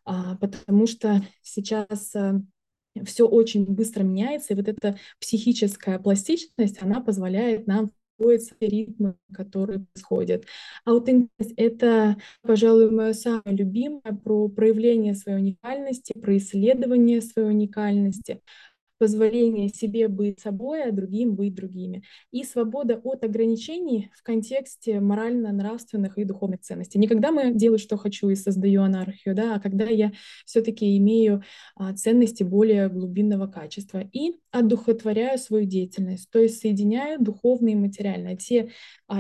А, 0.04 0.37
потому 0.37 0.87
что 0.87 1.23
сейчас 1.42 2.14
э, 2.14 2.40
все 3.04 3.26
очень 3.26 3.66
быстро 3.66 4.02
меняется, 4.02 4.54
и 4.54 4.57
вот 4.57 4.69
эта 4.69 4.99
психическая 5.21 5.99
пластичность, 5.99 6.83
она 6.83 7.00
позволяет 7.00 7.66
нам 7.66 7.92
встроиться 8.21 8.54
в 8.61 8.62
ритмы, 8.62 9.16
которые 9.33 9.87
происходят. 9.92 10.45
Аутентичность— 10.85 11.54
это, 11.57 12.16
пожалуй, 12.42 12.90
мое 12.90 13.12
самое 13.14 13.57
любимое 13.57 14.12
про 14.23 14.49
проявление 14.49 15.14
своей 15.14 15.38
уникальности, 15.38 16.12
про 16.19 16.37
исследование 16.37 17.23
своей 17.23 17.49
уникальности, 17.49 18.42
позволение 19.00 19.71
себе 19.71 20.09
быть 20.09 20.40
собой, 20.40 20.85
а 20.85 20.92
другим 20.92 21.35
быть 21.35 21.54
другими. 21.54 22.02
И 22.33 22.45
свобода 22.45 23.00
от 23.02 23.25
ограничений 23.25 24.11
в 24.14 24.23
контексте 24.23 25.00
морально-нравственных 25.00 26.19
и 26.19 26.25
духовных 26.25 26.61
ценностей. 26.61 26.99
Не 26.99 27.09
когда 27.09 27.33
мы 27.33 27.54
делаю, 27.54 27.78
что 27.78 27.97
хочу 27.97 28.28
и 28.28 28.35
создаю 28.35 28.83
анархию, 28.83 29.35
да, 29.35 29.54
а 29.54 29.61
когда 29.61 29.87
я 29.87 30.12
все-таки 30.45 30.99
имею 30.99 31.42
а, 31.76 31.95
ценности 31.95 32.42
более 32.42 32.90
глубинного 32.90 33.47
качества 33.47 34.04
и 34.12 34.35
одухотворяю 34.50 35.38
свою 35.38 35.64
деятельность, 35.64 36.28
то 36.30 36.38
есть 36.38 36.61
соединяю 36.61 37.19
духовное 37.23 37.73
и 37.73 37.76
материальное. 37.76 38.37
Те 38.37 38.69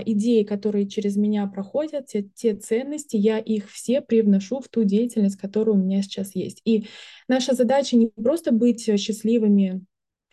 идеи, 0.04 0.42
которые 0.42 0.88
через 0.88 1.16
меня 1.16 1.46
проходят, 1.46 2.06
те, 2.06 2.22
те 2.22 2.54
ценности, 2.54 3.16
я 3.16 3.38
их 3.38 3.70
все 3.70 4.00
привношу 4.00 4.60
в 4.60 4.68
ту 4.68 4.84
деятельность, 4.84 5.36
которая 5.36 5.74
у 5.76 5.78
меня 5.78 6.02
сейчас 6.02 6.34
есть. 6.34 6.60
И 6.64 6.86
наша 7.28 7.54
задача 7.54 7.96
не 7.96 8.08
просто 8.08 8.52
быть 8.52 8.82
счастливыми 8.82 9.84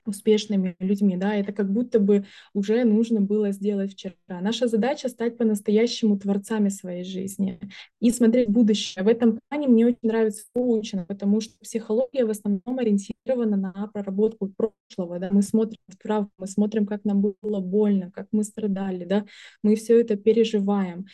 успешными 0.08 0.76
людьми, 0.80 1.18
да, 1.18 1.36
это 1.36 1.52
как 1.52 1.72
будто 1.72 2.00
бы 2.00 2.26
уже 2.54 2.84
нужно 2.84 3.22
было 3.22 3.52
сделать 3.52 3.94
вчера. 3.94 4.14
Наша 4.28 4.68
задача 4.68 5.10
стать 5.10 5.38
по-настоящему 5.38 6.18
творцами 6.18 6.70
своей 6.70 7.04
жизни 7.04 7.60
и 8.00 8.12
смотреть 8.12 8.50
будущее. 8.50 9.04
В 9.04 9.08
этом 9.08 9.40
плане 9.50 9.68
мне 9.68 9.86
очень 9.88 9.98
нравится 10.04 10.44
коучинг, 10.54 11.08
потому 11.08 11.42
что 11.42 11.58
психология 11.60 12.26
в 12.26 12.30
основном 12.30 12.80
ориентирована 12.80 13.58
на 13.58 13.90
проработку 13.94 14.52
прошлого, 14.56 15.20
да, 15.20 15.30
мы 15.32 15.42
смотрим 15.42 15.80
вправо, 15.88 16.30
мы 16.38 16.48
смотрим, 16.48 16.86
как 16.86 17.04
нам 17.06 17.22
было 17.22 17.60
больно, 17.60 18.12
как 18.12 18.28
мы 18.32 18.44
страдали, 18.44 19.06
да, 19.06 19.26
мы 19.64 19.76
все 19.76 20.00
это 20.00 20.16
переживаем. 20.16 21.06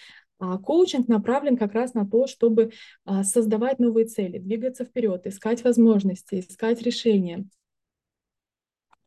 А 0.46 0.58
коучинг 0.58 1.08
направлен 1.08 1.56
как 1.56 1.74
раз 1.74 1.94
на 1.94 2.06
то, 2.06 2.28
чтобы 2.28 2.72
а, 3.06 3.24
создавать 3.24 3.80
новые 3.80 4.06
цели, 4.06 4.40
двигаться 4.40 4.84
вперед, 4.84 5.26
искать 5.26 5.64
возможности, 5.64 6.42
искать 6.42 6.82
решения. 6.82 7.46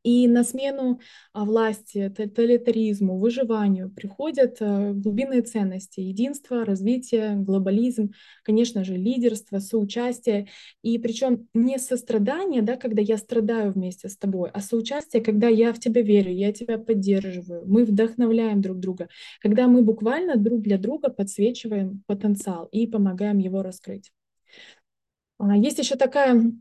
И 0.06 0.28
на 0.28 0.44
смену 0.44 1.00
а, 1.32 1.44
власти, 1.44 2.08
тоталитаризму, 2.16 3.18
выживанию 3.18 3.90
приходят 3.90 4.58
а, 4.60 4.92
глубинные 4.92 5.42
ценности, 5.42 5.98
единство, 5.98 6.64
развитие, 6.64 7.34
глобализм, 7.34 8.12
конечно 8.44 8.84
же, 8.84 8.94
лидерство, 8.94 9.58
соучастие. 9.58 10.46
И 10.82 10.96
причем 11.00 11.48
не 11.54 11.76
сострадание, 11.78 12.62
да, 12.62 12.76
когда 12.76 13.02
я 13.02 13.16
страдаю 13.16 13.72
вместе 13.72 14.08
с 14.08 14.16
тобой, 14.16 14.48
а 14.54 14.60
соучастие, 14.60 15.24
когда 15.24 15.48
я 15.48 15.72
в 15.72 15.80
тебя 15.80 16.02
верю, 16.02 16.32
я 16.32 16.52
тебя 16.52 16.78
поддерживаю, 16.78 17.64
мы 17.66 17.84
вдохновляем 17.84 18.60
друг 18.60 18.78
друга, 18.78 19.08
когда 19.40 19.66
мы 19.66 19.82
буквально 19.82 20.36
друг 20.36 20.62
для 20.62 20.78
друга 20.78 21.08
подсвечиваем 21.08 22.04
потенциал 22.06 22.68
и 22.70 22.86
помогаем 22.86 23.38
его 23.38 23.60
раскрыть. 23.60 24.12
А, 25.38 25.56
есть 25.56 25.80
еще 25.80 25.96
такая 25.96 26.52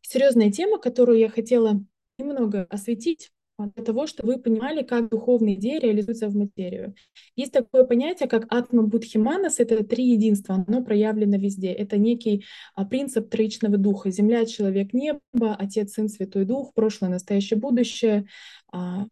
серьезная 0.00 0.50
тема, 0.50 0.78
которую 0.78 1.18
я 1.18 1.28
хотела 1.28 1.84
немного 2.18 2.66
осветить 2.70 3.30
для 3.58 3.84
того, 3.84 4.06
чтобы 4.08 4.34
вы 4.34 4.40
понимали, 4.40 4.82
как 4.82 5.08
духовные 5.08 5.54
идеи 5.54 5.78
реализуются 5.78 6.28
в 6.28 6.34
материю. 6.34 6.94
Есть 7.36 7.52
такое 7.52 7.84
понятие, 7.84 8.28
как 8.28 8.52
атма 8.52 8.82
будхиманас, 8.82 9.60
это 9.60 9.84
три 9.84 10.10
единства, 10.10 10.64
оно 10.66 10.82
проявлено 10.82 11.36
везде. 11.36 11.68
Это 11.68 11.96
некий 11.96 12.44
а, 12.74 12.84
принцип 12.84 13.30
троичного 13.30 13.76
духа. 13.76 14.10
Земля, 14.10 14.44
человек, 14.44 14.92
небо, 14.92 15.54
Отец, 15.56 15.92
Сын, 15.92 16.08
Святой 16.08 16.44
Дух, 16.44 16.74
прошлое, 16.74 17.10
настоящее, 17.10 17.60
будущее, 17.60 18.26
а, 18.72 19.06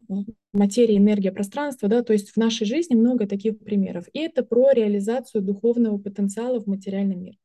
материя, 0.52 0.96
энергия, 0.96 1.30
пространство, 1.30 1.88
да, 1.88 2.02
то 2.02 2.12
есть 2.12 2.30
в 2.30 2.36
нашей 2.36 2.66
жизни 2.66 2.96
много 2.96 3.28
таких 3.28 3.60
примеров. 3.60 4.06
И 4.12 4.18
это 4.18 4.42
про 4.42 4.72
реализацию 4.72 5.42
духовного 5.42 5.98
потенциала 5.98 6.60
в 6.60 6.66
материальном 6.66 7.22
мире. 7.22 7.38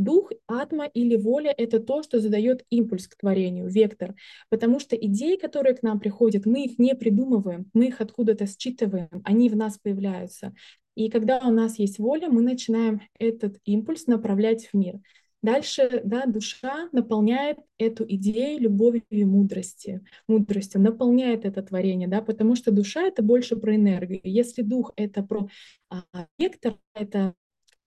Дух, 0.00 0.32
атма 0.46 0.86
или 0.86 1.16
воля— 1.16 1.54
это 1.56 1.78
то, 1.78 2.02
что 2.02 2.20
задает 2.20 2.64
импульс 2.70 3.06
к 3.06 3.16
творению, 3.16 3.68
вектор. 3.68 4.14
Потому 4.48 4.80
что 4.80 4.96
идеи, 4.96 5.36
которые 5.36 5.74
к 5.74 5.82
нам 5.82 6.00
приходят, 6.00 6.46
мы 6.46 6.64
их 6.64 6.78
не 6.78 6.94
придумываем, 6.94 7.70
мы 7.74 7.88
их 7.88 8.00
откуда-то 8.00 8.46
считываем, 8.46 9.08
они 9.24 9.50
в 9.50 9.56
нас 9.56 9.78
появляются. 9.78 10.54
И 10.94 11.10
когда 11.10 11.38
у 11.40 11.50
нас 11.52 11.78
есть 11.78 11.98
воля, 11.98 12.28
мы 12.28 12.42
начинаем 12.42 13.02
этот 13.18 13.58
импульс 13.64 14.06
направлять 14.06 14.68
в 14.72 14.74
мир. 14.74 15.00
Дальше 15.42 16.02
да, 16.04 16.26
душа 16.26 16.88
наполняет 16.92 17.58
эту 17.78 18.04
идею 18.06 18.60
любовью 18.60 19.04
и 19.08 19.24
мудрости, 19.24 20.02
мудростью, 20.28 20.80
наполняет 20.80 21.46
это 21.46 21.62
творение, 21.62 22.08
да, 22.08 22.20
потому 22.20 22.56
что 22.56 22.70
душа— 22.70 23.02
это 23.06 23.22
больше 23.22 23.56
про 23.56 23.74
энергию. 23.74 24.20
Если 24.22 24.62
дух— 24.62 24.92
это 24.96 25.22
про 25.22 25.48
а, 25.88 26.04
вектор, 26.38 26.76
это 26.94 27.34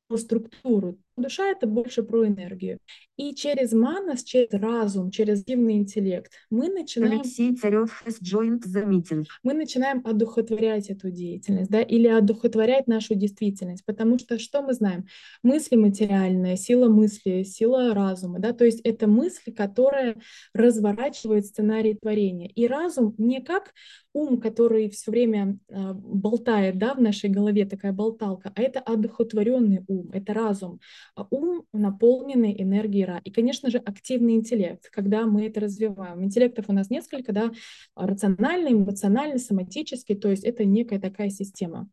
про 0.07 0.17
структуру. 0.17 0.97
Душа— 1.15 1.49
это 1.51 1.67
больше 1.67 2.01
про 2.03 2.27
энергию. 2.27 2.79
И 3.17 3.35
через 3.35 3.71
манас, 3.73 4.23
через 4.23 4.51
разум, 4.51 5.11
через 5.11 5.43
дивный 5.43 5.75
интеллект 5.75 6.31
мы 6.49 6.69
начинаем... 6.69 7.19
Алексей 7.19 7.55
Царев 7.55 8.03
has 8.05 8.15
joined 8.19 8.61
the 8.63 8.83
meeting. 8.83 9.25
Мы 9.43 9.53
начинаем 9.53 10.01
одухотворять 10.03 10.89
эту 10.89 11.11
деятельность, 11.11 11.69
да, 11.69 11.81
или 11.81 12.07
одухотворять 12.07 12.87
нашу 12.87 13.13
действительность, 13.13 13.85
потому 13.85 14.17
что 14.17 14.39
что 14.39 14.63
мы 14.63 14.73
знаем? 14.73 15.05
Мысли 15.43 15.75
материальные, 15.75 16.57
сила 16.57 16.89
мысли, 16.89 17.43
сила 17.43 17.93
разума, 17.93 18.39
да, 18.39 18.53
то 18.53 18.65
есть 18.65 18.81
это 18.83 19.05
мысль, 19.05 19.53
которая 19.53 20.15
разворачивает 20.53 21.45
сценарий 21.45 21.93
творения. 21.93 22.47
И 22.47 22.65
разум 22.65 23.13
не 23.19 23.41
как 23.41 23.73
ум, 24.13 24.39
который 24.39 24.89
все 24.89 25.11
время 25.11 25.59
э, 25.69 25.93
болтает, 25.93 26.77
да, 26.77 26.93
в 26.93 27.01
нашей 27.01 27.29
голове, 27.29 27.65
такая 27.65 27.91
болталка, 27.91 28.51
а 28.55 28.61
это 28.61 28.79
одухотворенный 28.79 29.83
ум, 29.87 30.09
это 30.13 30.33
разум, 30.33 30.79
а 31.15 31.27
ум, 31.29 31.65
наполненный 31.73 32.61
энергией 32.61 33.05
Ра. 33.05 33.21
И, 33.23 33.31
конечно 33.31 33.69
же, 33.69 33.77
активный 33.77 34.35
интеллект, 34.35 34.89
когда 34.89 35.25
мы 35.25 35.47
это 35.47 35.59
развиваем. 35.59 36.23
Интеллектов 36.23 36.65
у 36.69 36.73
нас 36.73 36.89
несколько, 36.89 37.33
да, 37.33 37.51
рациональный, 37.95 38.73
эмоциональный, 38.73 39.39
соматический, 39.39 40.15
то 40.15 40.29
есть 40.29 40.43
это 40.43 40.65
некая 40.65 40.99
такая 40.99 41.29
система. 41.29 41.89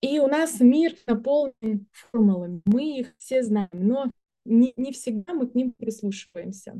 И 0.00 0.20
у 0.20 0.28
нас 0.28 0.60
мир 0.60 0.94
наполнен 1.06 1.86
формулами, 1.92 2.62
мы 2.66 3.00
их 3.00 3.14
все 3.18 3.42
знаем, 3.42 3.68
но 3.72 4.10
не, 4.44 4.72
не 4.76 4.92
всегда 4.92 5.34
мы 5.34 5.48
к 5.48 5.54
ним 5.54 5.72
прислушиваемся. 5.72 6.78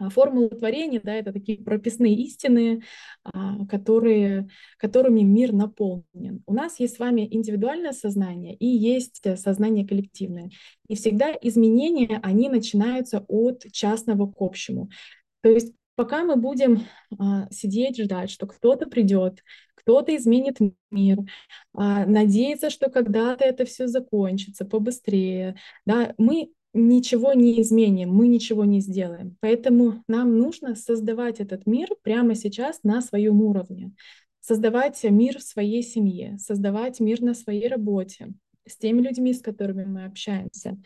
А, 0.00 0.08
формулы 0.08 0.48
творения, 0.48 1.00
да, 1.02 1.14
это 1.14 1.32
такие 1.32 1.62
прописные 1.62 2.14
истины, 2.14 2.82
а, 3.22 3.66
которые, 3.66 4.48
которыми 4.78 5.20
мир 5.20 5.52
наполнен. 5.52 6.42
У 6.46 6.54
нас 6.54 6.80
есть 6.80 6.96
с 6.96 6.98
вами 6.98 7.28
индивидуальное 7.30 7.92
сознание 7.92 8.54
и 8.54 8.66
есть 8.66 9.20
э, 9.24 9.36
сознание 9.36 9.86
коллективное. 9.86 10.50
И 10.88 10.94
всегда 10.96 11.32
изменения, 11.42 12.18
они 12.22 12.48
начинаются 12.48 13.24
от 13.28 13.64
частного 13.72 14.30
к 14.30 14.36
общему. 14.40 14.88
То 15.42 15.50
есть 15.50 15.74
пока 15.96 16.24
мы 16.24 16.36
будем 16.36 16.86
а, 17.18 17.46
сидеть, 17.50 18.02
ждать, 18.02 18.30
что 18.30 18.46
кто-то 18.46 18.86
придет, 18.86 19.44
кто-то 19.74 20.14
изменит 20.16 20.58
мир, 20.90 21.18
надеяться, 21.72 22.68
что 22.68 22.90
когда-то 22.90 23.44
это 23.44 23.64
все 23.64 23.86
закончится 23.86 24.66
побыстрее, 24.66 25.56
да, 25.86 26.14
мы 26.18 26.50
ничего 26.72 27.32
не 27.32 27.60
изменим, 27.60 28.10
мы 28.14 28.28
ничего 28.28 28.64
не 28.64 28.80
сделаем. 28.80 29.36
Поэтому 29.40 30.02
нам 30.08 30.38
нужно 30.38 30.74
создавать 30.74 31.40
этот 31.40 31.66
мир 31.66 31.88
прямо 32.02 32.34
сейчас 32.34 32.80
на 32.82 33.00
своем 33.00 33.42
уровне, 33.42 33.92
создавать 34.40 35.02
мир 35.04 35.38
в 35.38 35.42
своей 35.42 35.82
семье, 35.82 36.38
создавать 36.38 37.00
мир 37.00 37.20
на 37.20 37.34
своей 37.34 37.68
работе, 37.68 38.32
с 38.66 38.76
теми 38.76 39.00
людьми, 39.00 39.32
с 39.32 39.40
которыми 39.40 39.84
мы 39.84 40.04
общаемся. 40.04 40.78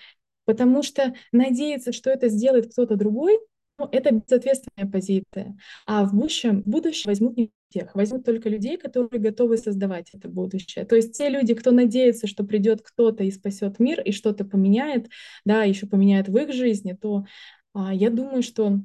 Потому 0.44 0.82
что 0.82 1.14
надеяться, 1.32 1.92
что 1.92 2.10
это 2.10 2.28
сделает 2.28 2.72
кто-то 2.72 2.96
другой, 2.96 3.38
ну, 3.78 3.88
это 3.90 4.14
безответственная 4.14 4.90
позиция. 4.90 5.56
А 5.86 6.04
в 6.04 6.14
будущем, 6.14 6.62
будущем 6.64 7.10
возьмут 7.10 7.36
тех, 7.74 7.94
возьмут 7.94 8.24
только 8.24 8.48
людей, 8.48 8.76
которые 8.76 9.20
готовы 9.20 9.56
создавать 9.56 10.10
это 10.12 10.28
будущее. 10.28 10.84
То 10.84 10.94
есть 10.94 11.16
те 11.18 11.28
люди, 11.28 11.54
кто 11.54 11.72
надеется, 11.72 12.28
что 12.28 12.44
придет 12.44 12.82
кто-то 12.82 13.24
и 13.24 13.32
спасет 13.32 13.80
мир, 13.80 14.00
и 14.00 14.12
что-то 14.12 14.44
поменяет, 14.44 15.08
да, 15.44 15.64
еще 15.64 15.86
поменяет 15.86 16.28
в 16.28 16.36
их 16.36 16.52
жизни, 16.52 16.92
то 16.92 17.24
а, 17.72 17.92
я 17.92 18.10
думаю, 18.10 18.44
что 18.44 18.78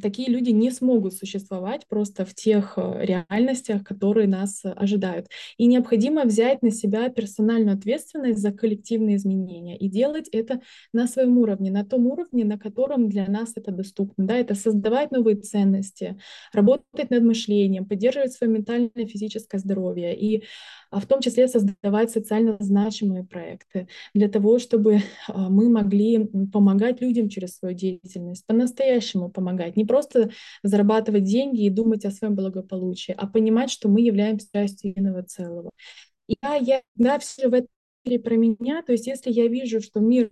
такие 0.00 0.28
люди 0.28 0.50
не 0.50 0.70
смогут 0.70 1.14
существовать 1.14 1.86
просто 1.88 2.24
в 2.24 2.34
тех 2.34 2.74
э, 2.76 3.04
реальностях, 3.04 3.84
которые 3.84 4.26
нас 4.26 4.64
э, 4.64 4.70
ожидают. 4.70 5.28
И 5.58 5.66
необходимо 5.66 6.24
взять 6.24 6.62
на 6.62 6.70
себя 6.70 7.08
персональную 7.08 7.76
ответственность 7.76 8.40
за 8.40 8.52
коллективные 8.52 9.16
изменения 9.16 9.76
и 9.76 9.88
делать 9.88 10.28
это 10.32 10.60
на 10.92 11.06
своем 11.06 11.38
уровне, 11.38 11.70
на 11.70 11.84
том 11.84 12.06
уровне, 12.06 12.44
на 12.44 12.58
котором 12.58 13.08
для 13.08 13.26
нас 13.26 13.52
это 13.56 13.70
доступно. 13.70 14.26
Да, 14.26 14.36
это 14.36 14.54
создавать 14.54 15.10
новые 15.10 15.36
ценности, 15.36 16.18
работать 16.52 17.10
над 17.10 17.22
мышлением, 17.22 17.86
поддерживать 17.86 18.32
свое 18.32 18.52
ментальное 18.52 18.90
и 18.94 19.06
физическое 19.06 19.58
здоровье 19.58 20.16
и 20.16 20.44
а 20.90 21.00
в 21.00 21.06
том 21.06 21.20
числе 21.20 21.48
создавать 21.48 22.10
социально 22.10 22.56
значимые 22.60 23.24
проекты 23.24 23.88
для 24.14 24.28
того, 24.28 24.58
чтобы 24.58 25.00
а, 25.28 25.48
мы 25.48 25.68
могли 25.68 26.26
помогать 26.52 27.00
людям 27.00 27.28
через 27.28 27.56
свою 27.56 27.74
деятельность, 27.74 28.46
по-настоящему 28.46 29.28
помогать, 29.28 29.65
не 29.74 29.84
просто 29.84 30.30
зарабатывать 30.62 31.24
деньги 31.24 31.64
и 31.64 31.70
думать 31.70 32.04
о 32.04 32.12
своем 32.12 32.36
благополучии, 32.36 33.14
а 33.16 33.26
понимать, 33.26 33.70
что 33.70 33.88
мы 33.88 34.02
являемся 34.02 34.46
частью 34.52 34.90
единого 34.90 35.24
целого. 35.24 35.70
Я, 36.28 36.56
я 36.56 36.82
да, 36.94 37.18
все 37.18 37.48
в 37.48 37.54
этом 37.54 37.68
про 38.22 38.36
меня, 38.36 38.82
то 38.82 38.92
есть 38.92 39.08
если 39.08 39.32
я 39.32 39.48
вижу, 39.48 39.80
что 39.80 39.98
мир 39.98 40.28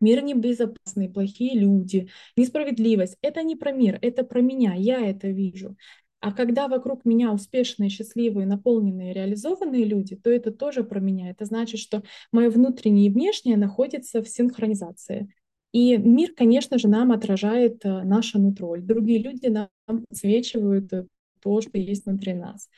Мир 0.00 0.22
небезопасный, 0.22 1.08
плохие 1.08 1.58
люди, 1.58 2.10
несправедливость. 2.36 3.16
Это 3.22 3.42
не 3.42 3.56
про 3.56 3.72
мир, 3.72 3.98
это 4.02 4.24
про 4.24 4.42
меня, 4.42 4.74
я 4.74 5.00
это 5.00 5.28
вижу. 5.28 5.76
А 6.20 6.32
когда 6.32 6.68
вокруг 6.68 7.04
меня 7.04 7.32
успешные, 7.32 7.88
счастливые, 7.88 8.46
наполненные, 8.46 9.14
реализованные 9.14 9.84
люди, 9.84 10.16
то 10.16 10.30
это 10.30 10.50
тоже 10.50 10.82
про 10.84 11.00
меня. 11.00 11.30
Это 11.30 11.44
значит, 11.44 11.80
что 11.80 12.02
мое 12.32 12.50
внутреннее 12.50 13.06
и 13.06 13.10
внешнее 13.10 13.56
находится 13.56 14.22
в 14.22 14.28
синхронизации. 14.28 15.32
И 15.72 15.96
мир, 15.96 16.32
конечно 16.34 16.78
же, 16.78 16.88
нам 16.88 17.12
отражает 17.12 17.84
э, 17.84 18.02
нашу 18.02 18.38
нутро. 18.38 18.76
Другие 18.78 19.22
люди 19.22 19.46
нам 19.46 19.68
подсвечивают 20.08 20.92
э, 20.92 21.06
то, 21.42 21.60
что 21.60 21.78
есть 21.78 22.06
внутри 22.06 22.34
нас. 22.34 22.68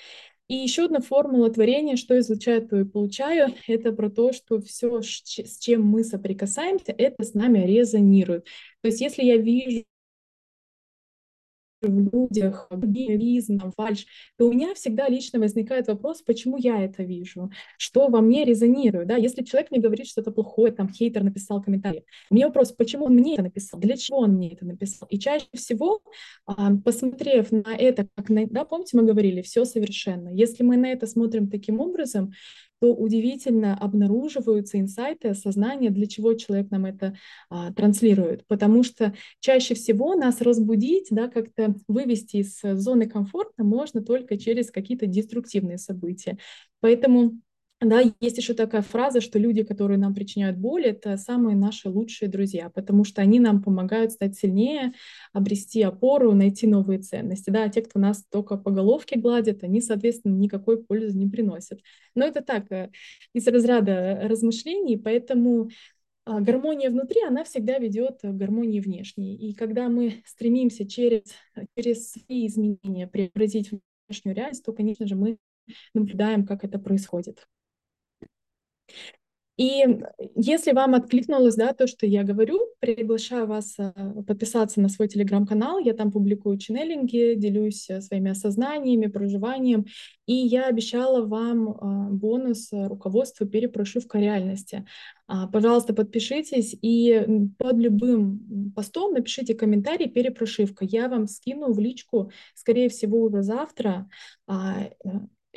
И 0.49 0.55
еще 0.55 0.87
одна 0.87 1.01
формула 1.01 1.51
творения, 1.51 1.97
что 1.97 2.19
излучаю, 2.19 2.67
то 2.67 2.81
и 2.81 2.85
получаю, 2.85 3.55
это 3.67 3.93
про 3.93 4.09
то, 4.11 4.33
что 4.33 4.61
все, 4.61 5.03
с 5.03 5.59
чем 5.59 5.85
мы 5.85 6.03
соприкасаемся, 6.03 6.95
это 6.97 7.23
с 7.23 7.35
нами 7.35 7.59
резонирует. 7.59 8.47
То 8.81 8.89
есть 8.89 9.01
если 9.01 9.25
я 9.25 9.37
вижу 9.37 9.85
в 11.81 12.13
людях, 12.13 12.69
героизм, 12.71 13.61
фальш, 13.77 14.07
то 14.37 14.49
у 14.49 14.53
меня 14.53 14.75
всегда 14.75 15.09
лично 15.09 15.39
возникает 15.39 15.89
вопрос, 15.89 16.23
почему 16.23 16.57
я 16.57 16.83
это 16.83 17.03
вижу, 17.03 17.51
что 17.77 18.09
во 18.09 18.21
мне 18.21 18.45
резонирует, 18.45 19.09
да, 19.09 19.17
если 19.17 19.45
человек 19.45 19.71
мне 19.71 19.81
говорит 19.81 20.07
что-то 20.07 20.31
плохое, 20.31 20.73
там, 20.73 20.89
хейтер 20.89 21.23
написал 21.23 21.63
комментарий, 21.63 22.05
у 22.31 22.35
меня 22.35 22.47
вопрос, 22.47 22.73
почему 22.73 23.07
он 23.07 23.15
мне 23.15 23.35
это 23.35 23.45
написал, 23.45 23.81
для 23.81 23.97
чего 23.97 24.19
он 24.19 24.33
мне 24.33 24.53
это 24.53 24.65
написал, 24.65 25.09
и 25.09 25.19
чаще 25.19 25.47
всего, 25.55 26.01
а, 26.47 26.75
посмотрев 26.85 27.51
на 27.53 27.75
это, 27.77 28.09
как 28.15 28.29
на, 28.29 28.47
да, 28.47 28.65
помните, 28.65 28.97
мы 28.97 29.05
говорили, 29.05 29.43
все 29.43 29.65
совершенно, 29.65 30.29
если 30.29 30.63
мы 30.63 30.77
на 30.77 30.91
это 30.91 31.07
смотрим 31.07 31.49
таким 31.49 31.81
образом, 31.81 32.33
то 32.81 32.95
удивительно 32.95 33.77
обнаруживаются 33.77 34.79
инсайты, 34.81 35.29
осознания, 35.29 35.91
для 35.91 36.07
чего 36.07 36.35
человек 36.35 36.71
нам 36.71 36.85
это 36.87 37.17
а, 37.51 37.73
транслирует. 37.73 38.47
Потому 38.47 38.83
что 38.83 39.15
чаще 39.41 39.75
всего 39.75 40.15
нас 40.15 40.41
разбудить, 40.41 41.09
да, 41.11 41.29
как-то 41.29 41.75
вывести 41.89 42.37
из 42.39 42.61
зоны 42.63 43.09
комфорта 43.09 43.65
можно 43.65 44.03
только 44.03 44.39
через 44.39 44.71
какие-то 44.71 45.07
деструктивные 45.07 45.79
события. 45.79 46.39
Поэтому 46.81 47.41
да, 47.81 48.03
есть 48.21 48.37
еще 48.37 48.55
такая 48.55 48.83
фраза, 48.83 49.21
что 49.21 49.39
люди, 49.39 49.63
которые 49.63 49.99
нам 49.99 50.13
причиняют 50.13 50.57
боль, 50.57 50.87
это 50.87 51.17
самые 51.17 51.57
наши 51.57 51.89
лучшие 51.89 52.29
друзья, 52.29 52.71
потому 52.71 53.05
что 53.05 53.23
они 53.23 53.39
нам 53.39 53.63
помогают 53.63 54.11
стать 54.11 54.37
сильнее, 54.37 54.95
обрести 55.33 55.83
опору, 55.83 56.33
найти 56.35 56.67
новые 56.67 56.99
ценности. 56.99 57.51
Да, 57.51 57.65
а 57.65 57.69
те, 57.69 57.83
кто 57.83 58.01
нас 58.01 58.25
только 58.31 58.57
по 58.57 58.73
головке 58.73 59.17
гладят, 59.17 59.63
они, 59.63 59.81
соответственно, 59.81 60.35
никакой 60.35 60.83
пользы 60.83 61.17
не 61.17 61.29
приносят. 61.29 61.81
Но 62.17 62.25
это 62.25 62.41
так, 62.43 62.71
э, 62.73 62.91
из 63.33 63.47
разряда 63.47 64.23
размышлений, 64.25 64.97
поэтому 64.97 65.71
а, 66.25 66.41
гармония 66.41 66.91
внутри, 66.91 67.23
она 67.23 67.45
всегда 67.45 67.79
ведет 67.79 68.21
к 68.23 68.33
гармонии 68.33 68.81
внешней. 68.81 69.37
И 69.37 69.55
когда 69.55 69.89
мы 69.89 70.23
стремимся 70.27 70.85
через, 70.85 71.23
через 71.77 72.11
свои 72.11 72.47
изменения 72.49 73.07
преобразить 73.07 73.71
внешнюю 74.09 74.35
реальность, 74.35 74.65
то, 74.65 74.73
конечно 74.73 75.07
же, 75.07 75.15
мы 75.15 75.39
наблюдаем, 75.95 76.45
как 76.45 76.65
это 76.65 76.79
происходит. 76.79 77.47
И 79.59 79.85
если 80.37 80.71
вам 80.71 80.95
откликнулось, 80.95 81.57
да, 81.57 81.73
то, 81.73 81.89
что 81.89 82.07
я 82.07 82.23
говорю, 82.23 82.61
приглашаю 82.79 83.49
вас 83.49 83.75
э, 83.77 83.93
подписаться 84.25 84.81
на 84.81 84.89
свой 84.89 85.09
телеграм-канал. 85.09 85.81
Я 85.81 85.95
там 85.95 86.13
публикую 86.13 86.59
ченнелинги, 86.59 87.35
делюсь 87.35 87.91
э, 87.91 88.01
своими 88.01 88.31
осознаниями, 88.31 89.09
проживанием. 89.09 89.87
И 90.27 90.33
я 90.33 90.69
обещала 90.69 91.27
вам 91.27 91.71
э, 91.71 92.11
бонус 92.13 92.69
руководства 92.71 93.49
перепрошивка 93.49 94.21
реальности. 94.21 94.87
А, 95.27 95.49
пожалуйста, 95.49 95.93
подпишитесь 95.93 96.77
и 96.81 97.27
под 97.59 97.79
любым 97.79 98.73
постом 98.77 99.13
напишите 99.13 99.55
комментарий 99.55 100.09
«Перепрошивка». 100.09 100.85
Я 100.85 101.09
вам 101.09 101.27
скину 101.27 101.73
в 101.73 101.81
личку, 101.81 102.31
скорее 102.55 102.89
всего, 102.89 103.23
уже 103.23 103.43
завтра 103.43 104.09
а, 104.47 104.89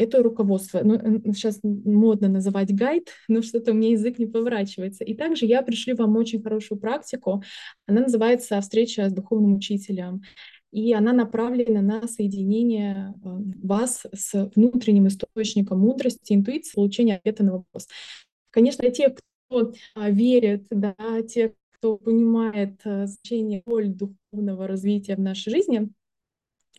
это 0.01 0.23
руководство. 0.23 0.81
Ну, 0.83 0.97
сейчас 1.33 1.59
модно 1.63 2.27
называть 2.27 2.73
гайд, 2.73 3.09
но 3.27 3.41
что-то 3.41 3.73
меня 3.73 3.91
язык 3.91 4.19
не 4.19 4.25
поворачивается. 4.25 5.03
И 5.03 5.13
также 5.13 5.45
я 5.45 5.61
пришлю 5.61 5.95
вам 5.95 6.15
очень 6.17 6.41
хорошую 6.41 6.79
практику. 6.79 7.43
Она 7.87 8.01
называется 8.01 8.59
«Встреча 8.61 9.09
с 9.09 9.13
духовным 9.13 9.55
учителем». 9.55 10.21
И 10.71 10.93
она 10.93 11.11
направлена 11.11 11.81
на 11.81 12.07
соединение 12.07 13.13
э, 13.13 13.29
вас 13.61 14.05
с 14.13 14.49
внутренним 14.55 15.07
источником 15.07 15.79
мудрости, 15.79 16.31
интуиции, 16.31 16.75
получения 16.75 17.17
ответа 17.17 17.43
на 17.43 17.51
вопрос. 17.57 17.89
Конечно, 18.51 18.89
тех, 18.89 19.15
кто 19.49 19.73
а, 19.95 20.09
верит, 20.09 20.67
да, 20.69 20.95
те, 21.27 21.55
кто 21.73 21.97
понимает 21.97 22.79
э, 22.85 23.05
значение 23.05 23.63
роль 23.65 23.89
духовного 23.89 24.65
развития 24.65 25.15
в 25.15 25.19
нашей 25.19 25.49
жизни, 25.49 25.89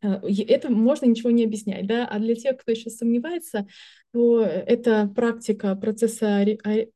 это 0.02 0.70
можно 0.70 1.06
ничего 1.06 1.30
не 1.30 1.44
объяснять, 1.44 1.86
да, 1.86 2.06
а 2.06 2.18
для 2.18 2.34
тех, 2.34 2.56
кто 2.56 2.72
еще 2.72 2.90
сомневается, 2.90 3.66
то 4.12 4.42
это 4.42 5.10
практика 5.14 5.74
процесса, 5.76 6.44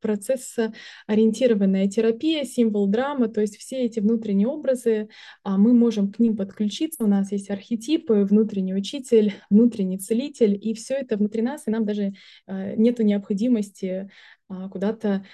процесса 0.01 0.73
ориентированная 1.07 1.89
терапия, 1.89 2.45
символ 2.45 2.89
драма, 2.89 3.29
то 3.29 3.41
есть 3.41 3.57
все 3.57 3.85
эти 3.85 4.01
внутренние 4.01 4.49
образы, 4.49 5.09
а 5.43 5.57
мы 5.57 5.73
можем 5.73 6.13
к 6.13 6.19
ним 6.19 6.37
подключиться, 6.37 7.05
у 7.05 7.07
нас 7.07 7.33
есть 7.33 7.49
архетипы, 7.49 8.25
внутренний 8.25 8.75
учитель, 8.75 9.35
внутренний 9.51 9.99
целитель, 9.99 10.59
и 10.61 10.75
все 10.75 10.95
это 10.95 11.17
внутри 11.17 11.43
нас, 11.43 11.67
и 11.67 11.71
нам 11.71 11.85
даже 11.87 12.13
э, 12.47 12.75
нету 12.77 13.03
необходимости 13.03 14.11
а, 14.49 14.69
куда-то 14.69 15.25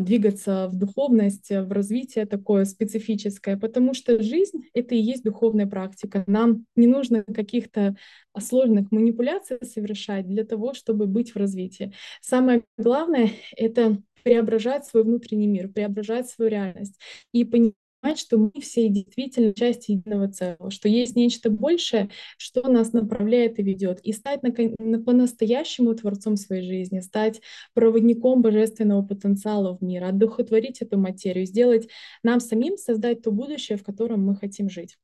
двигаться 0.00 0.68
в 0.68 0.76
духовность, 0.76 1.50
в 1.50 1.72
развитие 1.72 2.26
такое 2.26 2.64
специфическое, 2.64 3.56
потому 3.56 3.94
что 3.94 4.22
жизнь— 4.22 4.64
это 4.74 4.94
и 4.94 5.00
есть 5.00 5.24
духовная 5.24 5.66
практика. 5.66 6.24
Нам 6.26 6.66
не 6.76 6.86
нужно 6.86 7.24
каких-то 7.24 7.96
сложных 8.38 8.92
манипуляций 8.92 9.58
совершать 9.62 10.28
для 10.28 10.44
того, 10.44 10.74
чтобы 10.74 11.06
быть 11.06 11.34
в 11.34 11.36
развитии. 11.36 11.92
Самое 12.20 12.64
главное— 12.76 13.30
это 13.56 13.98
преображать 14.22 14.84
свой 14.84 15.04
внутренний 15.04 15.46
мир, 15.46 15.68
преображать 15.68 16.28
свою 16.28 16.50
реальность 16.50 16.98
и 17.32 17.44
понимать, 17.44 17.74
понимать, 18.00 18.18
что 18.18 18.38
мы 18.38 18.52
все 18.60 18.88
действительно 18.88 19.52
часть 19.52 19.88
единого 19.88 20.28
целого, 20.28 20.70
что 20.70 20.88
есть 20.88 21.16
нечто 21.16 21.50
большее, 21.50 22.10
что 22.36 22.68
нас 22.68 22.92
направляет 22.92 23.58
и 23.58 23.62
ведет, 23.62 24.00
и 24.00 24.12
стать 24.12 24.42
на, 24.42 24.52
на, 24.78 25.02
по-настоящему 25.02 25.94
творцом 25.94 26.36
своей 26.36 26.62
жизни, 26.62 27.00
стать 27.00 27.40
проводником 27.74 28.42
божественного 28.42 29.02
потенциала 29.02 29.76
в 29.76 29.82
мир, 29.82 30.04
одухотворить 30.04 30.80
эту 30.80 30.98
материю, 30.98 31.46
сделать 31.46 31.88
нам 32.22 32.40
самим 32.40 32.76
создать 32.76 33.22
то 33.22 33.30
будущее, 33.30 33.78
в 33.78 33.84
котором 33.84 34.24
мы 34.24 34.36
хотим 34.36 34.68
жить. 34.70 34.96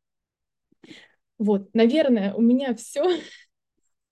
Вот, 1.38 1.74
наверное, 1.74 2.33
у 2.35 2.40
меня 2.40 2.74
все. 2.74 3.04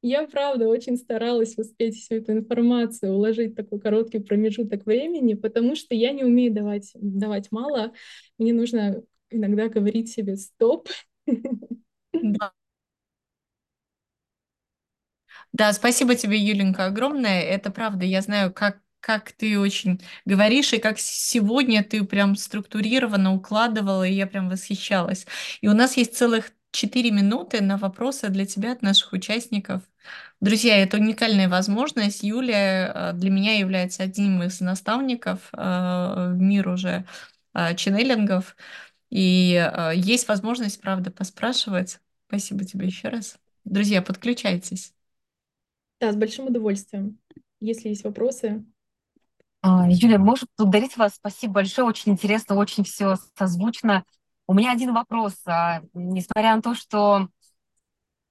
Я, 0.05 0.27
правда, 0.27 0.67
очень 0.67 0.97
старалась 0.97 1.57
успеть 1.57 1.97
всю 1.97 2.17
эту 2.17 2.33
информацию 2.33 3.13
уложить 3.13 3.55
такой 3.55 3.81
короткий 3.81 4.19
промежуток 4.19 4.85
времени, 4.85 5.35
потому 5.35 5.77
что 5.77 5.95
я 5.95 6.11
не 6.13 6.25
умею 6.25 6.53
давать, 6.53 6.91
давать 6.95 7.53
мало. 7.53 7.93
Мне 8.37 8.53
нужно 8.53 9.03
иногда 9.31 9.69
говорить 9.69 10.11
себе 10.11 10.37
«стоп». 10.37 10.89
Да. 12.23 12.53
Да, 15.53 15.73
спасибо 15.73 16.15
тебе, 16.15 16.39
Юленька, 16.39 16.87
огромное. 16.87 17.43
Это 17.43 17.71
правда. 17.71 18.05
Я 18.05 18.21
знаю, 18.23 18.53
как 18.53 18.81
как 19.05 19.33
ты 19.33 19.59
очень 19.59 20.01
говоришь, 20.25 20.73
и 20.73 20.79
как 20.79 20.97
сегодня 21.01 21.83
ты 21.83 22.05
прям 22.05 22.37
структурированно 22.37 23.35
укладывала, 23.35 24.07
и 24.07 24.13
я 24.13 24.29
прям 24.29 24.49
восхищалась. 24.49 25.27
И 25.61 25.67
у 25.67 25.73
нас 25.75 25.97
есть 25.97 26.15
целых 26.17 26.53
4 26.73 27.11
минуты 27.11 27.63
на 27.63 27.77
вопросы 27.77 28.29
для 28.29 28.47
тебя 28.47 28.73
от 28.73 28.83
наших 28.83 29.13
участников. 29.13 29.83
Друзья, 30.41 30.77
это 30.77 30.97
уникальная 30.97 31.49
возможность. 31.49 32.23
Юлия 32.23 32.93
э, 32.93 33.13
для 33.13 33.31
меня 33.31 33.59
является 33.59 34.03
одним 34.03 34.43
из 34.43 34.61
наставников 34.61 35.51
э, 35.53 35.57
в 35.57 36.37
мир 36.39 36.69
уже 36.69 37.07
э, 37.55 37.77
ченнелингов. 37.77 38.57
И 39.11 39.71
есть 39.95 40.27
возможность, 40.27 40.81
правда, 40.81 41.11
поспрашивать. 41.11 42.01
Спасибо 42.29 42.65
тебе 42.65 42.87
еще 42.87 43.09
раз. 43.09 43.37
Друзья, 43.65 44.01
подключайтесь. 44.01 44.95
Да, 46.01 46.13
с 46.13 46.17
большим 46.17 46.47
удовольствием. 46.47 47.19
Если 47.61 47.91
есть 47.91 48.05
вопросы. 48.05 48.65
А, 49.61 49.87
Юлия, 49.89 50.19
может 50.19 50.49
благодарить 50.57 50.97
вас. 50.97 51.15
Спасибо 51.15 51.55
большое. 51.55 51.87
Очень 51.87 52.13
интересно, 52.13 52.57
очень 52.57 52.85
все 52.85 53.17
созвучно. 53.37 54.05
У 54.47 54.55
меня 54.55 54.73
один 54.73 54.93
вопрос. 54.95 55.35
А, 55.47 55.83
несмотря 55.95 56.57
на 56.57 56.63
то, 56.63 56.75
что 56.75 57.29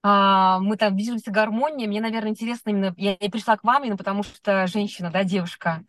а, 0.03 0.59
мы 0.59 0.77
там 0.77 0.95
движемся 0.95 1.31
гармонией, 1.31 1.87
мне, 1.87 2.01
наверное, 2.01 2.31
интересно 2.31 2.71
именно, 2.71 2.93
я 2.97 3.17
не 3.19 3.29
пришла 3.29 3.57
к 3.57 3.63
вам 3.63 3.83
именно 3.83 3.97
потому, 3.97 4.23
что 4.23 4.67
женщина, 4.67 5.11
да, 5.11 5.23
девушка. 5.23 5.83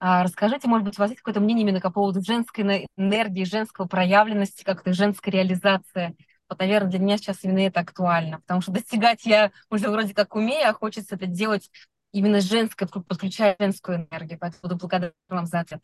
А, 0.00 0.22
расскажите, 0.22 0.68
может 0.68 0.86
быть, 0.86 0.98
у 0.98 1.02
вас 1.02 1.10
есть 1.10 1.20
какое-то 1.20 1.40
мнение 1.40 1.64
именно 1.64 1.80
по 1.80 1.90
поводу 1.90 2.22
женской 2.22 2.86
энергии, 2.96 3.44
женского 3.44 3.86
проявленности, 3.86 4.64
как-то 4.64 4.92
женской 4.92 5.32
реализации? 5.32 6.16
Вот, 6.48 6.58
наверное, 6.60 6.90
для 6.90 6.98
меня 7.00 7.16
сейчас 7.18 7.42
именно 7.44 7.60
это 7.66 7.80
актуально, 7.80 8.40
потому 8.40 8.60
что 8.60 8.72
достигать 8.72 9.24
я 9.26 9.50
уже 9.70 9.90
вроде 9.90 10.14
как 10.14 10.34
умею, 10.34 10.68
а 10.68 10.72
хочется 10.72 11.16
это 11.16 11.26
делать 11.26 11.70
именно 12.12 12.40
женской, 12.40 12.88
подключая 12.88 13.56
женскую 13.58 14.08
энергию. 14.10 14.38
Поэтому 14.38 14.60
буду 14.62 14.76
благодарна 14.76 15.12
вам 15.28 15.46
за 15.46 15.60
ответ. 15.60 15.82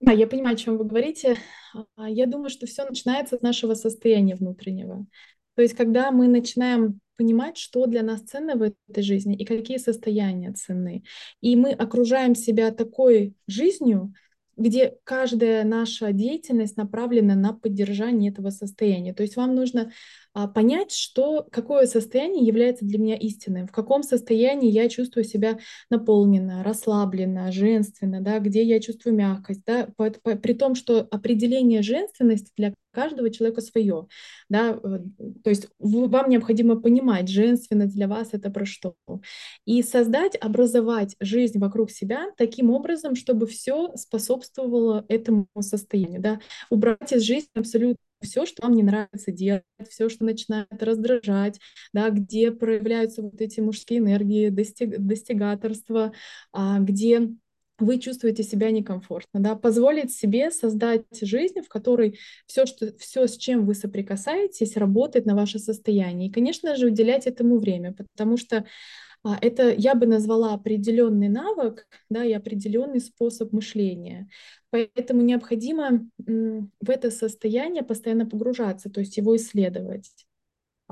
Да, 0.00 0.12
я 0.12 0.26
понимаю, 0.26 0.54
о 0.54 0.58
чем 0.58 0.78
вы 0.78 0.84
говорите. 0.84 1.36
А, 1.96 2.08
я 2.08 2.26
думаю, 2.26 2.48
что 2.48 2.66
все 2.66 2.84
начинается 2.84 3.36
с 3.36 3.42
нашего 3.42 3.74
состояния 3.74 4.34
внутреннего. 4.34 5.06
То 5.56 5.62
есть, 5.62 5.74
когда 5.74 6.10
мы 6.10 6.26
начинаем 6.26 7.00
понимать, 7.16 7.58
что 7.58 7.84
для 7.84 8.02
нас 8.02 8.22
ценно 8.22 8.56
в 8.56 8.62
этой 8.62 9.02
жизни 9.02 9.36
и 9.36 9.44
какие 9.44 9.76
состояния 9.76 10.52
ценны, 10.52 11.04
и 11.42 11.54
мы 11.54 11.72
окружаем 11.72 12.34
себя 12.34 12.70
такой 12.70 13.34
жизнью, 13.46 14.14
где 14.56 14.96
каждая 15.04 15.64
наша 15.64 16.12
деятельность 16.12 16.78
направлена 16.78 17.34
на 17.34 17.52
поддержание 17.52 18.30
этого 18.30 18.48
состояния. 18.48 19.12
То 19.12 19.22
есть 19.22 19.36
вам 19.36 19.54
нужно 19.54 19.92
понять, 20.32 20.92
что, 20.92 21.46
какое 21.50 21.86
состояние 21.86 22.46
является 22.46 22.84
для 22.84 22.98
меня 22.98 23.16
истинным, 23.16 23.66
в 23.66 23.72
каком 23.72 24.02
состоянии 24.02 24.70
я 24.70 24.88
чувствую 24.88 25.24
себя 25.24 25.58
наполненно, 25.90 26.62
расслабленно, 26.62 27.50
женственно, 27.52 28.20
да, 28.20 28.38
где 28.38 28.62
я 28.62 28.80
чувствую 28.80 29.14
мягкость, 29.14 29.62
да, 29.66 29.88
по, 29.96 30.10
по, 30.10 30.36
при 30.36 30.52
том, 30.54 30.74
что 30.74 31.00
определение 31.10 31.82
женственности 31.82 32.52
для 32.56 32.74
каждого 32.92 33.30
человека 33.30 33.60
свое, 33.60 34.06
да, 34.48 34.70
э, 34.70 34.98
то 35.42 35.50
есть 35.50 35.68
вам 35.78 36.28
необходимо 36.28 36.80
понимать, 36.80 37.28
женственность 37.28 37.94
для 37.94 38.08
вас 38.08 38.28
это 38.32 38.50
про 38.50 38.64
что, 38.64 38.94
и 39.64 39.82
создать, 39.82 40.36
образовать 40.40 41.16
жизнь 41.20 41.58
вокруг 41.58 41.90
себя 41.90 42.30
таким 42.36 42.70
образом, 42.70 43.14
чтобы 43.14 43.46
все 43.46 43.92
способствовало 43.96 45.04
этому 45.08 45.46
состоянию, 45.60 46.20
да, 46.20 46.40
убрать 46.70 47.12
из 47.12 47.22
жизни 47.22 47.48
абсолютно 47.54 47.96
все, 48.20 48.46
что 48.46 48.62
вам 48.62 48.74
не 48.74 48.82
нравится 48.82 49.32
делать, 49.32 49.64
все, 49.88 50.08
что 50.08 50.24
начинает 50.24 50.82
раздражать, 50.82 51.60
да, 51.92 52.10
где 52.10 52.50
проявляются 52.50 53.22
вот 53.22 53.40
эти 53.40 53.60
мужские 53.60 54.00
энергии, 54.00 54.48
достиг, 54.48 54.98
достигаторство, 54.98 56.12
а, 56.52 56.78
где 56.80 57.30
вы 57.80 57.98
чувствуете 57.98 58.42
себя 58.42 58.70
некомфортно, 58.70 59.40
да, 59.40 59.56
позволить 59.56 60.12
себе 60.12 60.50
создать 60.50 61.04
жизнь, 61.20 61.60
в 61.62 61.68
которой 61.68 62.18
все, 62.46 62.66
что, 62.66 62.96
все, 62.98 63.26
с 63.26 63.36
чем 63.36 63.64
вы 63.64 63.74
соприкасаетесь, 63.74 64.76
работает 64.76 65.26
на 65.26 65.34
ваше 65.34 65.58
состояние. 65.58 66.28
И, 66.28 66.32
конечно 66.32 66.76
же, 66.76 66.86
уделять 66.86 67.26
этому 67.26 67.58
время, 67.58 67.94
потому 67.94 68.36
что 68.36 68.66
это 69.40 69.72
я 69.72 69.94
бы 69.94 70.06
назвала 70.06 70.54
определенный 70.54 71.28
навык, 71.28 71.86
да, 72.08 72.24
и 72.24 72.32
определенный 72.32 73.00
способ 73.00 73.52
мышления. 73.52 74.28
Поэтому 74.70 75.22
необходимо 75.22 76.08
в 76.18 76.90
это 76.90 77.10
состояние 77.10 77.82
постоянно 77.82 78.26
погружаться, 78.26 78.90
то 78.90 79.00
есть 79.00 79.16
его 79.16 79.36
исследовать 79.36 80.10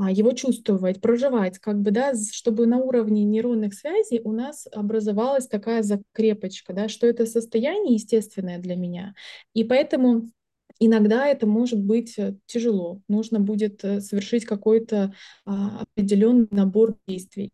а, 0.00 0.12
его 0.12 0.32
чувствовать, 0.32 1.00
проживать, 1.00 1.58
как 1.58 1.80
бы, 1.80 1.90
да, 1.90 2.12
чтобы 2.14 2.66
на 2.66 2.78
уровне 2.78 3.24
нейронных 3.24 3.74
связей 3.74 4.20
у 4.22 4.30
нас 4.30 4.68
образовалась 4.70 5.48
такая 5.48 5.82
закрепочка, 5.82 6.72
да, 6.72 6.88
что 6.88 7.08
это 7.08 7.26
состояние 7.26 7.94
естественное 7.94 8.58
для 8.58 8.76
меня. 8.76 9.14
И 9.54 9.64
поэтому 9.64 10.30
иногда 10.78 11.26
это 11.26 11.48
может 11.48 11.80
быть 11.82 12.16
э, 12.16 12.36
тяжело, 12.46 13.02
нужно 13.08 13.40
будет 13.40 13.82
э, 13.84 14.00
совершить 14.00 14.44
какой-то 14.44 15.14
а, 15.44 15.82
определенный 15.82 16.46
набор 16.52 16.96
действий. 17.08 17.52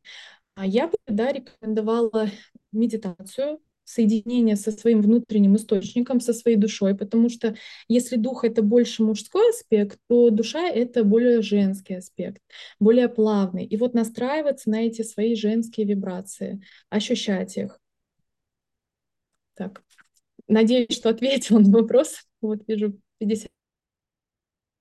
А 0.54 0.66
я 0.66 0.86
бы 0.88 0.96
да, 1.06 1.32
рекомендовала 1.32 2.30
медитацию, 2.72 3.60
соединение 3.84 4.56
со 4.56 4.72
своим 4.72 5.02
внутренним 5.02 5.56
источником, 5.56 6.20
со 6.20 6.32
своей 6.32 6.56
душой, 6.56 6.96
потому 6.96 7.28
что 7.28 7.54
если 7.86 8.16
дух— 8.16 8.44
это 8.44 8.62
больше 8.62 9.02
мужской 9.02 9.50
аспект, 9.50 9.98
то 10.08 10.30
душа— 10.30 10.68
это 10.70 11.04
более 11.04 11.42
женский 11.42 11.94
аспект, 11.94 12.42
более 12.80 13.08
плавный. 13.08 13.64
И 13.64 13.76
вот 13.76 13.94
настраиваться 13.94 14.70
на 14.70 14.86
эти 14.86 15.02
свои 15.02 15.34
женские 15.34 15.86
вибрации, 15.86 16.62
ощущать 16.88 17.56
их. 17.56 17.78
Так, 19.54 19.82
надеюсь, 20.48 20.96
что 20.96 21.10
ответила 21.10 21.58
на 21.58 21.70
вопрос. 21.70 22.24
Вот 22.40 22.66
вижу 22.66 22.98
50. 23.18 23.50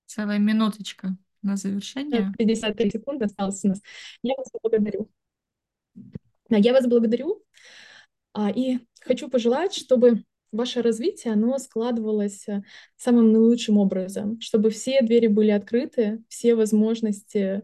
Целая 0.06 0.38
минуточка 0.38 1.16
на 1.42 1.56
завершение. 1.56 2.32
53 2.38 2.90
секунды 2.90 3.26
осталось 3.26 3.64
у 3.64 3.68
нас. 3.68 3.80
Я 4.22 4.34
вас 4.36 4.48
благодарю. 4.62 5.10
Я 6.56 6.72
вас 6.72 6.86
благодарю 6.86 7.42
а, 8.32 8.50
и 8.50 8.78
хочу 9.00 9.28
пожелать, 9.28 9.74
чтобы 9.74 10.24
ваше 10.54 10.82
развитие, 10.82 11.32
оно 11.32 11.58
складывалось 11.58 12.48
э, 12.48 12.62
самым 12.96 13.32
наилучшим 13.32 13.76
образом, 13.76 14.40
чтобы 14.40 14.70
все 14.70 15.02
двери 15.02 15.26
были 15.26 15.50
открыты, 15.50 16.22
все 16.28 16.54
возможности 16.54 17.62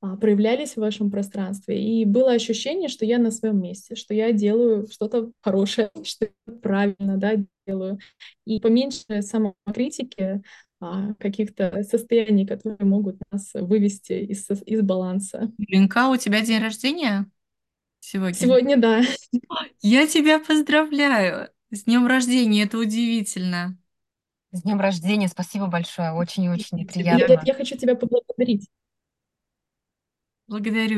а, 0.00 0.16
проявлялись 0.16 0.74
в 0.74 0.80
вашем 0.80 1.10
пространстве, 1.10 1.82
и 1.82 2.04
было 2.04 2.32
ощущение, 2.32 2.88
что 2.88 3.06
я 3.06 3.18
на 3.18 3.30
своем 3.30 3.60
месте, 3.60 3.94
что 3.94 4.12
я 4.12 4.32
делаю 4.32 4.86
что-то 4.90 5.32
хорошее, 5.40 5.90
что 6.04 6.26
я 6.26 6.54
правильно 6.60 7.16
да, 7.16 7.36
делаю, 7.66 7.98
и 8.44 8.60
поменьше 8.60 9.22
самокритики, 9.22 10.42
а, 10.78 11.14
каких-то 11.14 11.82
состояний, 11.82 12.46
которые 12.46 12.86
могут 12.86 13.16
нас 13.30 13.50
вывести 13.54 14.12
из, 14.12 14.46
из 14.66 14.82
баланса. 14.82 15.50
Ленка, 15.58 16.10
у 16.10 16.16
тебя 16.16 16.42
день 16.42 16.60
рождения? 16.60 17.26
Сегодня? 18.06 18.34
Сегодня, 18.34 18.76
да. 18.76 19.02
Я 19.82 20.06
тебя 20.06 20.38
поздравляю 20.38 21.50
с 21.70 21.84
днем 21.84 22.06
рождения, 22.06 22.62
это 22.62 22.78
удивительно. 22.78 23.76
С 24.52 24.62
днем 24.62 24.80
рождения, 24.80 25.28
спасибо 25.28 25.66
большое, 25.66 26.12
очень-очень 26.12 26.78
Я, 26.78 26.86
приятно. 26.86 27.42
я 27.44 27.54
хочу 27.54 27.76
тебя 27.76 27.94
поблагодарить. 27.94 28.68
Благодарю. 30.46 30.94